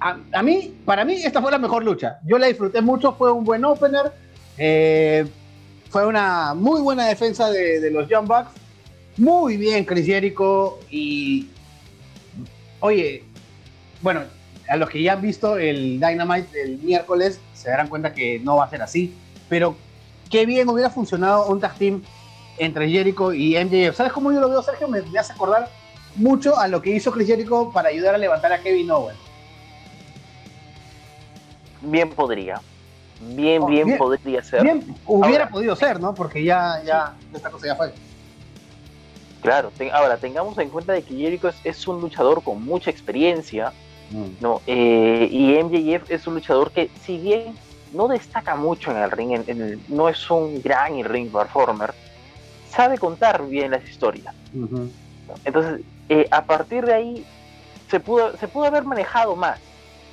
A, 0.00 0.42
mí, 0.42 0.74
para 0.84 1.04
mí, 1.04 1.14
esta 1.14 1.40
fue 1.40 1.52
la 1.52 1.58
mejor 1.58 1.84
lucha. 1.84 2.18
Yo 2.24 2.36
la 2.36 2.48
disfruté 2.48 2.82
mucho, 2.82 3.12
fue 3.12 3.30
un 3.30 3.44
buen 3.44 3.64
opener, 3.64 4.12
eh, 4.58 5.24
fue 5.90 6.04
una 6.04 6.54
muy 6.54 6.80
buena 6.80 7.06
defensa 7.06 7.50
de, 7.50 7.88
los 7.88 8.08
Young 8.08 8.26
Bucks. 8.26 8.50
Muy 9.16 9.56
bien 9.56 9.84
Chris 9.84 10.06
Jericho 10.06 10.80
y... 10.90 11.48
Oye, 12.82 13.22
bueno, 14.00 14.22
a 14.68 14.76
los 14.76 14.90
que 14.90 15.00
ya 15.00 15.12
han 15.12 15.22
visto 15.22 15.56
el 15.56 16.00
Dynamite 16.00 16.62
el 16.62 16.78
miércoles 16.78 17.40
se 17.54 17.70
darán 17.70 17.86
cuenta 17.86 18.12
que 18.12 18.40
no 18.40 18.56
va 18.56 18.64
a 18.64 18.70
ser 18.70 18.82
así, 18.82 19.14
pero 19.48 19.76
qué 20.28 20.46
bien 20.46 20.68
hubiera 20.68 20.90
funcionado 20.90 21.46
un 21.46 21.60
tag 21.60 21.76
team 21.76 22.02
entre 22.58 22.90
Jericho 22.90 23.32
y 23.32 23.54
MJF. 23.56 23.96
¿Sabes 23.96 24.12
cómo 24.12 24.32
yo 24.32 24.40
lo 24.40 24.48
veo, 24.48 24.62
Sergio? 24.64 24.88
Me, 24.88 25.00
hace 25.16 25.32
acordar 25.32 25.70
mucho 26.16 26.58
a 26.58 26.66
lo 26.66 26.82
que 26.82 26.90
hizo 26.90 27.12
Chris 27.12 27.28
Jericho 27.28 27.70
para 27.72 27.90
ayudar 27.90 28.16
a 28.16 28.18
levantar 28.18 28.52
a 28.52 28.60
Kevin 28.60 28.90
Owens. 28.90 29.18
Bien 31.82 32.10
podría. 32.10 32.60
Bien, 33.20 33.62
oh, 33.62 33.66
bien, 33.66 33.96
podría 33.96 34.42
ser. 34.42 34.64
Bien 34.64 34.84
hubiera 35.06 35.48
podido 35.48 35.76
ser, 35.76 36.00
¿no? 36.00 36.16
Porque 36.16 36.42
ya, 36.42 36.82
ya, 36.84 37.14
esta 37.32 37.48
cosa 37.48 37.68
ya 37.68 37.76
fue. 37.76 37.92
Claro, 39.42 39.72
ahora 39.92 40.16
tengamos 40.18 40.56
en 40.58 40.70
cuenta 40.70 40.92
de 40.92 41.02
que 41.02 41.16
Jericho 41.16 41.50
es, 41.64 41.88
un 41.88 42.00
luchador 42.00 42.42
con 42.42 42.64
mucha 42.64 42.90
experiencia, 42.90 43.72
mm. 44.10 44.40
¿no? 44.40 44.62
Eh, 44.68 45.28
y 45.30 45.54
MJF 45.62 46.10
es 46.10 46.26
un 46.28 46.34
luchador 46.34 46.70
que, 46.70 46.90
si 47.04 47.18
bien 47.18 47.56
no 47.92 48.08
destaca 48.08 48.54
mucho 48.54 48.92
en 48.92 48.98
el 48.98 49.10
ring, 49.10 49.80
no 49.88 50.08
es 50.08 50.30
un 50.30 50.62
gran 50.62 51.04
ring 51.04 51.30
performer, 51.30 51.92
sabe 52.70 52.98
contar 52.98 53.46
bien 53.46 53.72
las 53.72 53.84
historias. 53.88 54.34
Entonces, 55.44 55.80
eh, 56.08 56.26
a 56.30 56.44
partir 56.44 56.84
de 56.86 56.94
ahí, 56.94 57.26
se 57.90 58.00
pudo, 58.00 58.36
se 58.36 58.48
pudo 58.48 58.64
haber 58.64 58.84
manejado 58.84 59.36
más. 59.36 59.58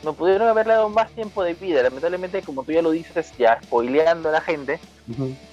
No 0.04 0.14
pudieron 0.14 0.48
haberle 0.48 0.74
dado 0.74 0.90
más 0.90 1.12
tiempo 1.12 1.44
de 1.44 1.54
vida. 1.54 1.84
Lamentablemente, 1.84 2.42
como 2.42 2.64
tú 2.64 2.72
ya 2.72 2.82
lo 2.82 2.92
dices, 2.92 3.34
ya 3.38 3.60
spoileando 3.62 4.30
a 4.30 4.34
la 4.34 4.42
gente, 4.42 4.80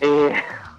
eh, 0.01 0.33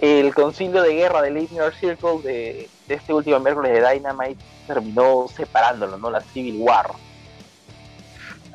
el 0.00 0.34
concilio 0.34 0.82
de 0.82 0.94
guerra 0.94 1.22
del 1.22 1.38
Inner 1.38 1.74
Circle 1.74 2.20
de, 2.22 2.68
este 2.88 3.12
último 3.12 3.40
miércoles 3.40 3.72
de 3.72 3.88
Dynamite 3.88 4.40
terminó 4.66 5.26
separándolo, 5.34 5.96
¿no? 5.96 6.10
La 6.10 6.20
Civil 6.20 6.56
War. 6.58 6.90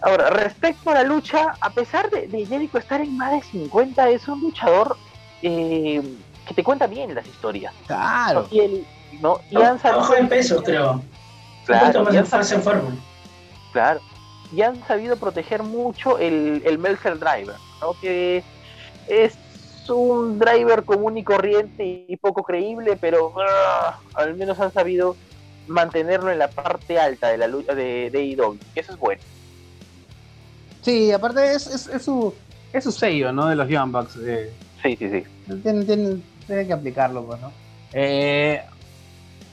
Ahora, 0.04 0.30
respecto 0.32 0.90
a 0.90 0.96
la 0.96 1.04
lucha, 1.04 1.56
a 1.60 1.70
pesar 1.70 2.10
de, 2.10 2.28
de 2.28 2.46
Jericho 2.46 2.78
estar 2.78 3.02
en 3.02 3.18
más 3.18 3.32
de 3.32 3.42
50, 3.42 4.10
es 4.10 4.28
un 4.28 4.42
luchador 4.42 4.98
eh, 5.42 6.02
que 6.48 6.54
te 6.54 6.64
cuenta 6.64 6.88
bien 6.88 7.14
las 7.14 7.26
historias. 7.28 7.74
Claro. 7.86 8.48
Y, 8.50 8.60
el, 8.60 8.88
¿no? 9.22 9.40
y 9.50 9.62
han 9.62 9.80
sabido... 9.80 10.16
en 10.16 10.30
peso, 10.30 10.64
creo. 10.64 11.02
Claro. 11.66 12.12
y 12.12 12.18
han 12.18 12.26
sabido, 12.26 12.82
claro. 13.72 14.02
Y 14.52 14.62
han 14.64 14.86
sabido 14.88 15.16
proteger 15.16 15.64
mucho 15.64 16.18
el, 16.18 16.62
el 16.66 16.78
Meltzer 16.80 17.20
Driver, 17.20 17.56
¿no? 17.80 17.94
Que 18.02 18.44
es 19.08 19.38
un 19.89 20.39
driver 20.39 20.84
común 20.84 21.17
y 21.17 21.24
corriente 21.24 22.06
y 22.08 22.17
poco 22.17 22.44
creíble, 22.44 22.98
pero 23.00 23.34
ah, 23.39 24.00
al 24.13 24.36
menos 24.36 24.60
han 24.60 24.72
sabido 24.72 25.15
mantenerlo 25.67 26.32
en 26.32 26.39
la 26.39 26.50
parte 26.50 27.00
alta 27.00 27.30
de 27.30 27.38
la 27.38 27.48
lucha 27.48 27.74
de, 27.74 28.10
de 28.12 28.24
IW, 28.26 28.58
eso 28.76 28.94
es 28.94 29.00
bueno. 29.00 29.22
Sí, 30.82 31.12
aparte 31.12 31.54
es, 31.54 31.67
es, 31.67 32.02
su, 32.02 32.34
es 32.74 32.84
su 32.84 32.91
sello, 32.91 33.32
¿no? 33.32 33.48
De 33.48 33.56
los 33.56 33.67
Young 33.67 33.91
Bucks. 33.91 34.17
Eh. 34.24 34.52
Sí, 34.82 34.96
sí, 34.98 35.10
sí. 35.10 35.24
Tienen, 35.62 35.86
tienen 35.86 36.24
que 36.67 36.74
aplicarlo, 36.74 37.24
pues, 37.24 37.39
¿no? 37.39 37.52
Eh, 37.94 38.62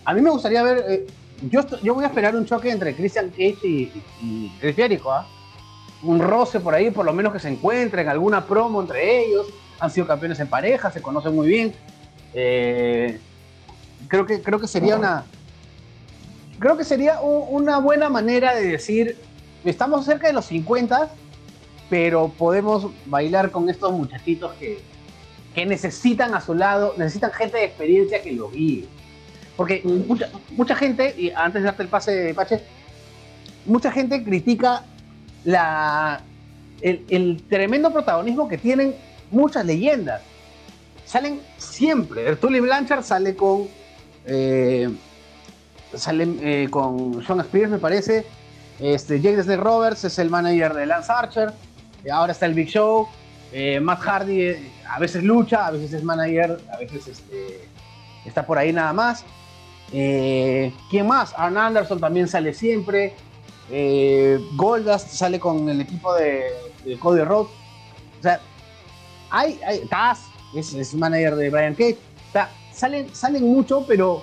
a 0.05 0.15
mí 0.15 0.21
me 0.21 0.31
gustaría 0.31 0.63
ver. 0.63 0.85
Eh, 0.89 1.07
yo, 1.43 1.61
yo 1.83 1.95
voy 1.95 2.05
a 2.05 2.09
esperar 2.09 2.35
un 2.35 2.47
choque 2.47 2.71
entre 2.71 2.95
Christian 2.95 3.31
Cage 3.31 3.59
y, 3.63 4.53
Chris 4.61 4.75
Jericho, 4.77 5.13
¿ah? 5.13 5.27
Un 6.03 6.21
roce 6.21 6.61
por 6.61 6.75
ahí, 6.75 6.91
por 6.91 7.05
lo 7.05 7.13
menos 7.13 7.33
que 7.33 7.41
se 7.41 7.49
encuentren, 7.49 8.09
alguna 8.09 8.47
promo 8.47 8.81
entre 8.81 9.25
ellos. 9.25 9.47
Han 9.81 9.91
sido 9.91 10.07
campeones 10.07 10.41
en 10.41 10.49
pareja, 10.49 10.91
se 10.91 11.03
conocen 11.03 11.35
muy 11.35 11.49
bien. 11.49 11.75
Eh, 12.35 13.19
creo, 14.09 14.27
que, 14.27 14.43
creo 14.43 14.59
que 14.59 14.69
sería 14.69 14.97
una. 14.97 15.25
Creo 16.59 16.77
que 16.77 16.85
sería 16.85 17.21
una 17.21 17.79
buena 17.79 18.09
manera 18.09 18.55
de 18.55 18.67
decir. 18.67 19.17
Estamos 19.65 20.05
cerca 20.05 20.29
de 20.29 20.33
los 20.33 20.47
50, 20.47 21.11
pero 21.91 22.29
podemos 22.29 22.89
bailar 23.07 23.51
con 23.51 23.69
estos 23.69 23.93
muchachitos 23.93 24.55
que, 24.55 24.79
que 25.55 25.67
necesitan 25.67 26.35
a 26.35 26.41
su 26.41 26.55
lado, 26.55 26.95
necesitan 26.97 27.33
gente 27.33 27.59
de 27.59 27.65
experiencia 27.65 28.23
que 28.23 28.33
los 28.33 28.53
guíe. 28.53 28.87
Porque 29.57 29.83
mucha, 29.85 30.31
mucha 30.51 30.77
gente, 30.77 31.15
y 31.19 31.31
antes 31.31 31.63
de 31.63 31.67
darte 31.67 31.83
el 31.83 31.89
pase, 31.89 32.33
Pache, 32.35 32.63
mucha 33.67 33.91
gente 33.91 34.23
critica 34.23 34.85
la, 35.45 36.23
el, 36.81 37.43
tremendo 37.49 37.93
protagonismo 37.93 38.49
que 38.49 38.59
tienen 38.59 38.95
muchas 39.31 39.65
leyendas. 39.65 40.23
Salen 41.05 41.41
siempre. 41.57 42.37
Tully 42.37 42.61
Blanchard 42.61 43.03
sale 43.03 43.35
con. 43.35 43.69
Eh, 44.27 44.89
sale 45.95 46.29
eh, 46.41 46.69
con 46.71 47.25
Sean 47.25 47.41
Spears, 47.41 47.71
me 47.71 47.79
parece. 47.79 48.27
Este, 48.79 49.21
Jake 49.21 49.39
Desde 49.39 49.57
Roberts 49.57 50.05
es 50.05 50.19
el 50.19 50.31
manager 50.31 50.75
de 50.75 50.87
Lance 50.87 51.11
Archer. 51.11 51.53
Ahora 52.11 52.33
está 52.33 52.47
el 52.47 52.55
Big 52.55 52.69
Show. 52.69 53.09
Eh, 53.53 53.81
Matt 53.81 54.01
Hardy 54.01 54.43
eh, 54.43 54.71
a 54.89 54.99
veces 54.99 55.25
lucha, 55.25 55.67
a 55.67 55.71
veces 55.71 55.93
es 55.95 56.05
manager, 56.05 56.61
a 56.71 56.77
veces 56.77 57.09
este, 57.09 57.67
está 58.25 58.47
por 58.47 58.59
ahí 58.59 58.73
nada 58.73 58.93
más. 58.93 59.25
Eh, 59.93 60.73
¿Quién 60.91 61.07
más? 61.07 61.33
Arn 61.37 61.57
Anderson 61.57 61.99
también 61.99 62.29
sale 62.29 62.53
siempre. 62.53 63.15
Goldust 64.57 65.09
sale 65.09 65.39
con 65.39 65.69
el 65.69 65.81
equipo 65.81 66.15
de, 66.15 66.43
Cody 67.01 67.23
Rhodes. 67.23 67.51
O 68.19 68.23
sea, 68.23 68.41
hay, 69.31 69.61
hay 69.67 69.87
Taz 69.87 70.21
es, 70.55 70.73
es 70.75 70.95
manager 70.95 71.37
de 71.37 71.51
Brian 71.51 71.75
Cage. 71.75 71.99
Salen, 72.73 73.13
salen 73.13 73.43
mucho, 73.43 73.85
pero 73.89 74.23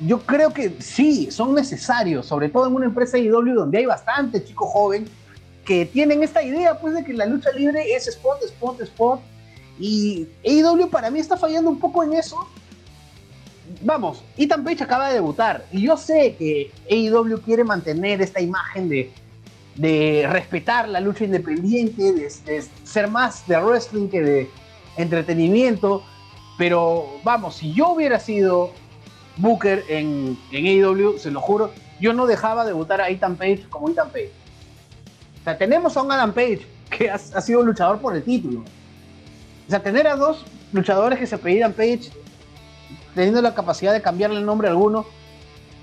yo 0.00 0.20
creo 0.20 0.52
que 0.52 0.76
sí, 0.80 1.30
son 1.30 1.54
necesarios, 1.54 2.26
sobre 2.26 2.50
todo 2.50 2.66
en 2.66 2.74
una 2.74 2.86
empresa 2.86 3.16
IW 3.16 3.54
donde 3.54 3.78
hay 3.78 3.86
bastante 3.86 4.44
chico 4.44 4.66
joven 4.66 5.06
que 5.64 5.86
tienen 5.86 6.22
esta 6.22 6.42
idea 6.42 6.78
pues 6.78 6.94
de 6.94 7.04
que 7.04 7.12
la 7.12 7.26
lucha 7.26 7.50
libre 7.52 7.94
es 7.94 8.06
spot, 8.08 8.42
spot, 8.44 8.80
spot. 8.82 9.20
Y 9.78 10.26
AEW 10.44 10.90
para 10.90 11.10
mí 11.10 11.20
está 11.20 11.36
fallando 11.36 11.70
un 11.70 11.78
poco 11.78 12.02
en 12.04 12.12
eso. 12.12 12.46
Vamos, 13.82 14.22
Ethan 14.36 14.64
Page 14.64 14.84
acaba 14.84 15.08
de 15.08 15.14
debutar 15.14 15.64
y 15.70 15.82
yo 15.82 15.96
sé 15.96 16.34
que 16.36 16.70
AEW 16.90 17.40
quiere 17.40 17.64
mantener 17.64 18.20
esta 18.20 18.40
imagen 18.40 18.88
de, 18.88 19.12
de 19.76 20.26
respetar 20.28 20.88
la 20.88 21.00
lucha 21.00 21.24
independiente, 21.24 22.12
de, 22.12 22.64
ser 22.84 23.08
más 23.08 23.46
de 23.46 23.58
wrestling 23.58 24.08
que 24.08 24.22
de 24.22 24.50
entretenimiento. 24.96 26.02
Pero 26.58 27.06
vamos, 27.24 27.56
si 27.56 27.72
yo 27.72 27.90
hubiera 27.90 28.20
sido 28.20 28.72
Booker 29.36 29.84
en, 29.88 30.38
en 30.52 30.66
AEW, 30.66 31.18
se 31.18 31.30
lo 31.30 31.40
juro, 31.40 31.72
yo 32.00 32.12
no 32.12 32.26
dejaba 32.26 32.64
debutar 32.64 33.00
a 33.00 33.08
Ethan 33.08 33.36
Page 33.36 33.66
como 33.70 33.88
Ethan 33.88 34.10
Page. 34.10 34.32
O 35.40 35.44
sea, 35.44 35.56
tenemos 35.56 35.96
a 35.96 36.02
un 36.02 36.12
Adam 36.12 36.32
Page 36.32 36.66
que 36.90 37.10
ha, 37.10 37.18
sido 37.18 37.62
luchador 37.62 37.98
por 37.98 38.14
el 38.14 38.22
título. 38.22 38.60
O 38.60 39.70
sea, 39.70 39.80
tener 39.82 40.06
a 40.06 40.16
dos 40.16 40.44
luchadores 40.72 41.18
que 41.18 41.26
se 41.26 41.36
apellidan 41.36 41.72
Page, 41.72 42.10
teniendo 43.14 43.40
la 43.40 43.54
capacidad 43.54 43.92
de 43.92 44.02
cambiarle 44.02 44.38
el 44.38 44.44
nombre 44.44 44.68
a 44.68 44.72
alguno, 44.72 45.06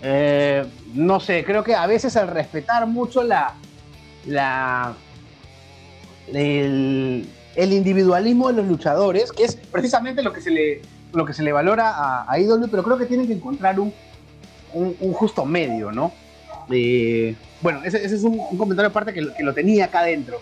eh, 0.03 0.65
no 0.93 1.19
sé, 1.19 1.43
creo 1.43 1.63
que 1.63 1.73
a 1.73 1.87
veces 1.87 2.15
al 2.17 2.27
respetar 2.27 2.85
mucho 2.85 3.23
la, 3.23 3.55
la 4.27 4.95
el, 6.33 7.27
individualismo 7.55 8.47
de 8.49 8.53
los 8.53 8.67
luchadores, 8.67 9.31
que 9.31 9.43
es 9.43 9.55
precisamente 9.55 10.21
lo 10.21 10.33
que 10.33 10.41
se 10.41 10.51
le, 10.51 10.81
lo 11.13 11.25
que 11.25 11.33
se 11.33 11.43
le 11.43 11.51
valora 11.51 11.89
a, 11.89 12.23
a 12.23 12.37
pero 12.69 12.83
creo 12.83 12.97
que 12.97 13.05
tienen 13.05 13.27
que 13.27 13.33
encontrar 13.33 13.79
un, 13.79 13.93
un, 14.73 15.13
justo 15.13 15.45
medio, 15.45 15.91
¿no? 15.91 16.11
Eh, 16.69 17.35
bueno, 17.61 17.81
ese, 17.83 18.03
es 18.03 18.23
un, 18.23 18.57
comentario 18.57 18.89
aparte 18.89 19.13
que, 19.13 19.33
que, 19.33 19.43
lo 19.43 19.53
tenía 19.53 19.85
acá 19.85 19.99
adentro. 19.99 20.39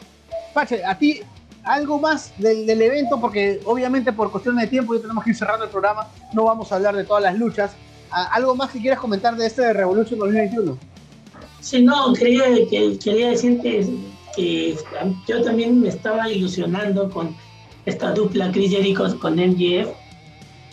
Pache, 0.54 0.84
a 0.84 0.98
ti, 0.98 1.22
algo 1.64 2.00
más 2.00 2.34
del, 2.38 2.66
del, 2.66 2.82
evento, 2.82 3.20
porque 3.22 3.62
obviamente 3.66 4.12
por 4.12 4.32
cuestiones 4.32 4.64
de 4.64 4.68
tiempo 4.68 4.96
ya 4.96 5.02
tenemos 5.02 5.24
que 5.24 5.30
ir 5.30 5.36
cerrando 5.36 5.66
el 5.66 5.72
programa, 5.72 6.08
no 6.34 6.44
vamos 6.46 6.72
a 6.72 6.76
hablar 6.76 6.96
de 6.96 7.04
todas 7.04 7.24
las 7.24 7.38
luchas. 7.38 7.72
¿Algo 8.10 8.56
más 8.56 8.72
que 8.72 8.80
quieras 8.80 9.00
comentar 9.00 9.36
de 9.36 9.46
este 9.46 9.62
de 9.62 9.74
Revolution 9.74 10.20
2021? 10.20 10.95
Sí, 11.66 11.82
no, 11.82 12.14
quería, 12.14 12.44
que, 12.70 12.96
quería 13.04 13.30
decir 13.30 13.60
que, 13.60 13.88
que, 14.36 14.78
yo 15.28 15.42
también 15.42 15.82
me 15.82 15.90
estaba 15.90 16.32
ilusionando 16.32 17.10
con 17.10 17.36
esta 17.88 18.12
dupla 18.12 18.52
Chris 18.52 18.70
Jericho 18.70 19.20
con 19.20 19.34
MJF 19.38 19.90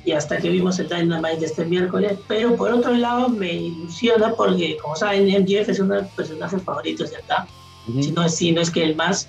y 0.04 0.12
hasta 0.12 0.36
que 0.36 0.50
vimos 0.50 0.78
el 0.80 0.90
Dynamite 0.90 1.38
de 1.38 1.46
este 1.46 1.64
miércoles, 1.64 2.18
pero 2.28 2.56
por 2.56 2.70
otro 2.72 2.92
lado 2.92 3.30
me 3.30 3.54
ilusiona 3.54 4.34
porque, 4.34 4.76
como 4.82 4.94
saben, 4.94 5.28
MJF 5.28 5.70
es 5.70 5.80
uno 5.80 5.94
de 5.94 6.02
los 6.02 6.10
personajes 6.10 6.62
favoritos 6.62 7.10
de 7.10 7.16
acá, 7.16 7.48
si, 7.86 8.10
no 8.10 8.24
es, 8.24 8.34
si 8.34 8.52
no 8.52 8.60
es 8.60 8.70
que 8.70 8.84
el 8.84 8.94
más, 8.94 9.28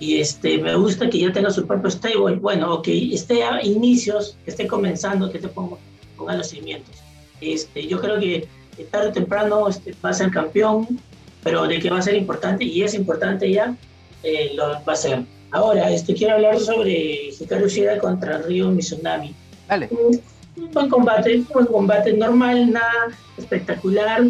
y 0.00 0.18
este, 0.18 0.58
me 0.58 0.74
gusta 0.74 1.08
que 1.08 1.18
ya 1.18 1.32
tenga 1.32 1.50
su 1.50 1.66
propio 1.66 1.90
stable, 1.90 2.36
bueno, 2.36 2.74
o 2.74 2.82
que 2.82 3.14
esté 3.14 3.42
a 3.42 3.64
inicios, 3.64 4.36
que 4.44 4.50
esté 4.50 4.66
comenzando, 4.66 5.32
que 5.32 5.38
te 5.38 5.48
ponga, 5.48 5.78
ponga 6.18 6.36
los 6.36 6.48
cimientos. 6.48 6.96
Este, 7.40 7.86
yo 7.86 7.98
creo 8.02 8.20
que 8.20 8.46
tarde 8.84 9.08
o 9.08 9.12
temprano 9.12 9.68
este, 9.68 9.94
va 10.04 10.10
a 10.10 10.14
ser 10.14 10.30
campeón, 10.30 11.00
pero 11.42 11.66
de 11.66 11.78
que 11.78 11.90
va 11.90 11.98
a 11.98 12.02
ser 12.02 12.14
importante, 12.14 12.64
y 12.64 12.82
es 12.82 12.94
importante 12.94 13.50
ya, 13.50 13.74
eh, 14.22 14.52
lo 14.54 14.68
va 14.84 14.92
a 14.92 14.96
ser. 14.96 15.24
Ahora, 15.52 15.90
este, 15.90 16.14
quiero 16.14 16.34
hablar 16.34 16.58
sobre 16.58 17.30
Hikaru 17.38 17.68
Shida 17.68 17.98
contra 17.98 18.38
Ryo 18.38 18.70
Mizunami. 18.70 19.34
Dale. 19.68 19.88
Un 19.90 20.70
buen 20.72 20.88
combate, 20.88 21.42
un 21.54 21.66
combate 21.66 22.12
normal, 22.12 22.72
nada 22.72 23.08
espectacular, 23.36 24.22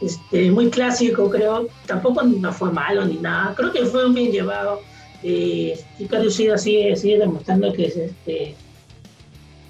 este, 0.00 0.50
muy 0.50 0.70
clásico, 0.70 1.30
creo. 1.30 1.68
Tampoco 1.86 2.22
no 2.22 2.52
fue 2.52 2.70
malo 2.70 3.04
ni 3.04 3.16
nada. 3.16 3.54
Creo 3.56 3.72
que 3.72 3.86
fue 3.86 4.08
bien 4.12 4.30
llevado. 4.30 4.80
Eh, 5.22 5.80
Hikaru 5.98 6.30
Shida 6.30 6.58
sigue, 6.58 6.94
sigue 6.96 7.18
demostrando 7.18 7.72
que 7.72 7.86
es, 7.86 7.96
este, 7.96 8.54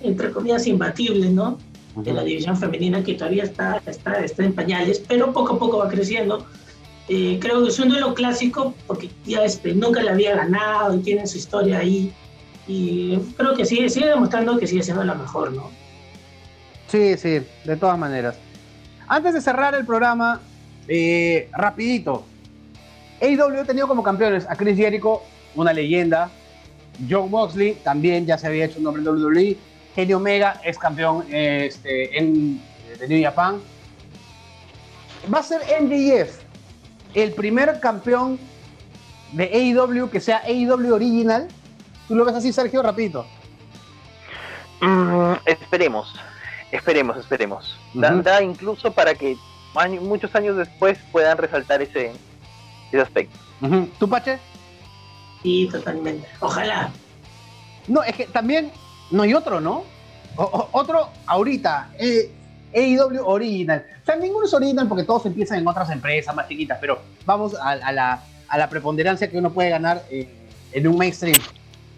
entre 0.03 0.31
comillas, 0.31 0.67
imbatible, 0.67 1.31
¿no? 1.31 1.59
De 1.95 2.13
la 2.13 2.25
división 2.25 2.57
femenina 2.57 3.03
que 3.03 3.15
todavía 3.15 3.45
está, 3.45 3.83
está, 3.87 4.25
está 4.25 4.45
en 4.45 4.55
pañales, 4.55 5.03
pero 5.07 5.33
poco 5.33 5.55
a 5.55 5.59
poco 5.59 5.79
va 5.79 5.89
creciendo. 5.89 6.47
Eh, 7.09 7.39
creo 7.41 7.63
que 7.63 7.69
es 7.69 7.79
un 7.79 7.89
duelo 7.89 8.15
clásico 8.15 8.75
porque 8.87 9.11
ya 9.27 9.45
este, 9.45 9.75
nunca 9.75 10.03
le 10.03 10.11
había 10.11 10.37
ganado 10.37 10.95
y 10.95 11.01
tiene 11.01 11.27
su 11.27 11.39
historia 11.39 11.79
ahí. 11.79 12.13
Y 12.67 13.17
creo 13.37 13.55
que 13.55 13.65
sigue, 13.65 13.89
sigue 13.91 14.07
demostrando 14.07 14.59
que 14.59 14.67
sigue 14.67 14.83
siendo 14.83 15.05
la 15.05 15.15
mejor, 15.15 15.53
¿no? 15.53 15.71
Sí, 16.87 17.17
sí, 17.17 17.41
de 17.65 17.77
todas 17.77 17.99
maneras. 17.99 18.37
Antes 19.09 19.35
de 19.35 19.41
cerrar 19.41 19.75
el 19.75 19.85
programa, 19.85 20.41
eh, 20.89 21.49
rapidito. 21.53 22.25
AEW 23.21 23.61
ha 23.61 23.65
tenido 23.65 23.89
como 23.89 24.03
campeones 24.03 24.47
a 24.49 24.57
Chris 24.57 24.77
Jericho, 24.77 25.23
una 25.55 25.73
leyenda. 25.73 26.31
John 27.09 27.31
Moxley 27.31 27.79
también 27.83 28.27
ya 28.27 28.37
se 28.37 28.47
había 28.47 28.67
hecho 28.67 28.79
un 28.79 28.85
nombre 28.85 29.03
en 29.03 29.09
WWE. 29.09 29.57
Kenny 29.95 30.15
Omega 30.15 30.61
es 30.65 30.79
campeón 30.79 31.25
este, 31.31 32.19
en, 32.19 32.63
de 32.99 33.09
New 33.09 33.23
Japan. 33.23 33.61
Va 35.33 35.39
a 35.39 35.43
ser 35.43 35.61
MJF 35.83 36.41
el 37.15 37.33
primer 37.33 37.79
campeón 37.81 38.39
de 39.33 39.45
AEW 39.45 40.11
que 40.11 40.21
sea 40.21 40.43
AEW 40.45 40.95
original. 40.95 41.49
¿Tú 42.09 42.15
lo 42.15 42.25
ves 42.25 42.35
así, 42.35 42.53
Sergio? 42.53 42.83
Rapidito. 42.83 43.27
Mm, 44.81 45.35
esperemos, 45.47 46.13
esperemos, 46.73 47.17
esperemos. 47.17 47.79
da, 47.95 48.43
incluso 48.43 48.93
para 48.93 49.15
que 49.15 49.37
muchos 50.01 50.35
años 50.35 50.57
después 50.57 50.99
puedan 51.13 51.39
resaltar 51.39 51.81
ese, 51.83 52.13
ese 52.89 53.01
aspecto. 53.01 53.39
¿Tú, 53.99 54.09
Pache? 54.09 54.39
Sí, 55.43 55.69
totalmente. 55.71 56.27
Ojalá. 56.41 56.91
No, 57.87 58.03
es 58.03 58.17
que 58.17 58.27
también 58.27 58.73
no 59.13 59.23
hay 59.23 59.35
otro, 59.35 59.61
¿no? 59.61 59.85
otro 60.37 61.11
ahorita, 61.27 61.91
eh, 61.99 62.31
AEW 62.75 63.23
Original. 63.25 63.85
O 64.03 64.07
sea, 64.07 64.17
ninguno 64.17 64.47
es 64.47 64.55
original 64.55 64.89
porque 64.89 65.05
todos 65.05 65.27
empiezan 65.27 65.59
en 65.59 65.69
otras 65.69 65.91
empresas 65.91 66.35
más 66.35 66.49
chiquitas, 66.49 66.79
pero 66.81 66.99
vamos 67.27 67.55
a, 67.55 67.93
la, 67.93 68.69
preponderancia 68.71 69.31
que 69.31 69.39
uno 69.39 69.53
puede 69.53 69.71
ganar 69.71 70.03
eh, 70.11 70.29
en 70.73 70.87
un 70.89 70.97
mainstream. 70.97 71.39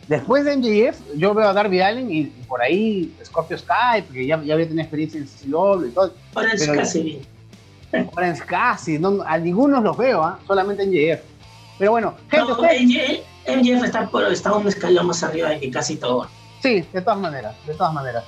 Después 0.09 0.45
de 0.45 0.57
MJF, 0.57 1.17
yo 1.17 1.33
veo 1.33 1.49
a 1.49 1.53
Darby 1.53 1.81
Allen 1.81 2.13
y, 2.13 2.25
por 2.47 2.61
ahí 2.61 3.15
Scorpio 3.25 3.57
Sky, 3.57 4.03
porque 4.07 4.27
ya, 4.27 4.43
ya 4.43 4.55
había 4.55 4.67
tenido 4.67 4.83
experiencia 4.83 5.19
en 5.19 5.27
CCW 5.27 5.87
y 5.87 5.91
todo. 5.91 6.13
Orange 6.35 6.67
Cassidy. 6.67 7.23
Orange 8.15 8.43
Cassidy, 8.45 8.99
no, 8.99 9.23
a 9.23 9.39
ninguno 9.39 9.81
los 9.81 9.97
veo, 9.97 10.23
¿ah? 10.23 10.39
solamente 10.47 10.83
en 10.83 10.91
MJF. 10.91 11.23
Pero 11.79 11.93
bueno, 11.93 12.15
gente, 12.31 12.53
no, 12.53 13.57
MJF 13.57 13.85
está, 13.85 14.09
por, 14.09 14.25
está 14.31 14.53
un 14.53 14.67
escalón 14.69 15.07
más 15.07 15.23
arriba 15.23 15.51
de 15.51 15.61
que 15.61 15.71
casi 15.71 15.97
todo. 15.97 16.29
Sí, 16.65 16.83
de 16.95 17.03
todas 17.03 17.21
maneras, 17.21 17.55
de 17.67 17.75
todas 17.75 17.93
maneras. 17.93 18.25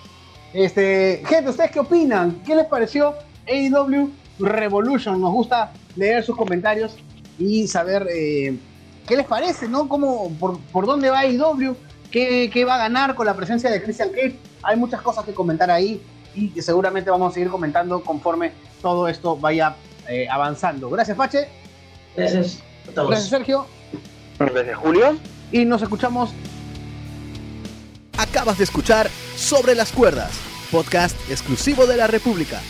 Este, 0.53 1.23
gente, 1.27 1.49
¿ustedes 1.49 1.71
qué 1.71 1.81
opinan? 1.81 2.43
¿Qué 2.45 2.55
les 2.55 2.67
pareció 2.67 3.15
AEW 3.49 4.11
Revolution? 4.39 5.19
Nos 5.19 5.33
gusta 5.33 5.73
leer 5.97 6.23
sus 6.23 6.37
comentarios 6.37 6.99
y 7.39 7.67
saber 7.67 8.07
eh, 8.15 8.59
qué 9.07 9.17
les 9.17 9.25
parece, 9.25 9.69
¿no? 9.69 9.89
¿Cómo, 9.89 10.31
por, 10.39 10.85
dónde 10.85 11.09
va 11.09 11.21
AEW? 11.21 11.75
¿Qué, 12.11 12.51
¿Qué, 12.53 12.67
va 12.67 12.75
a 12.75 12.79
ganar 12.79 13.15
con 13.15 13.25
la 13.25 13.33
presencia 13.33 13.71
de 13.71 13.83
Christian 13.83 14.11
Cage? 14.11 14.37
Hay 14.63 14.77
muchas 14.77 15.01
cosas 15.01 15.25
que 15.25 15.33
comentar 15.33 15.71
ahí 15.71 16.03
y 16.35 16.51
que 16.51 16.61
seguramente 16.61 17.09
vamos 17.09 17.31
a 17.31 17.35
seguir 17.35 17.49
comentando 17.49 18.03
conforme 18.03 18.53
todo 18.83 19.09
esto 19.09 19.39
vaya 19.39 19.77
eh, 20.11 20.29
avanzando. 20.31 20.91
Gracias, 20.91 21.17
Pache. 21.17 21.49
Gracias 22.15 22.63
a 22.87 22.93
todos. 22.93 23.09
Gracias, 23.09 23.31
Sergio. 23.31 23.65
Gracias, 24.39 24.77
Julio. 24.77 25.17
Y 25.53 25.65
nos 25.65 25.81
escuchamos 25.81 26.35
Acabas 28.19 28.59
de 28.59 28.65
escuchar 28.65 29.11
Sobre 29.37 29.75
las 29.75 29.93
Cuerdas, 29.93 30.33
podcast 30.71 31.17
exclusivo 31.31 31.87
de 31.87 31.97
la 31.97 32.07
República. 32.07 32.63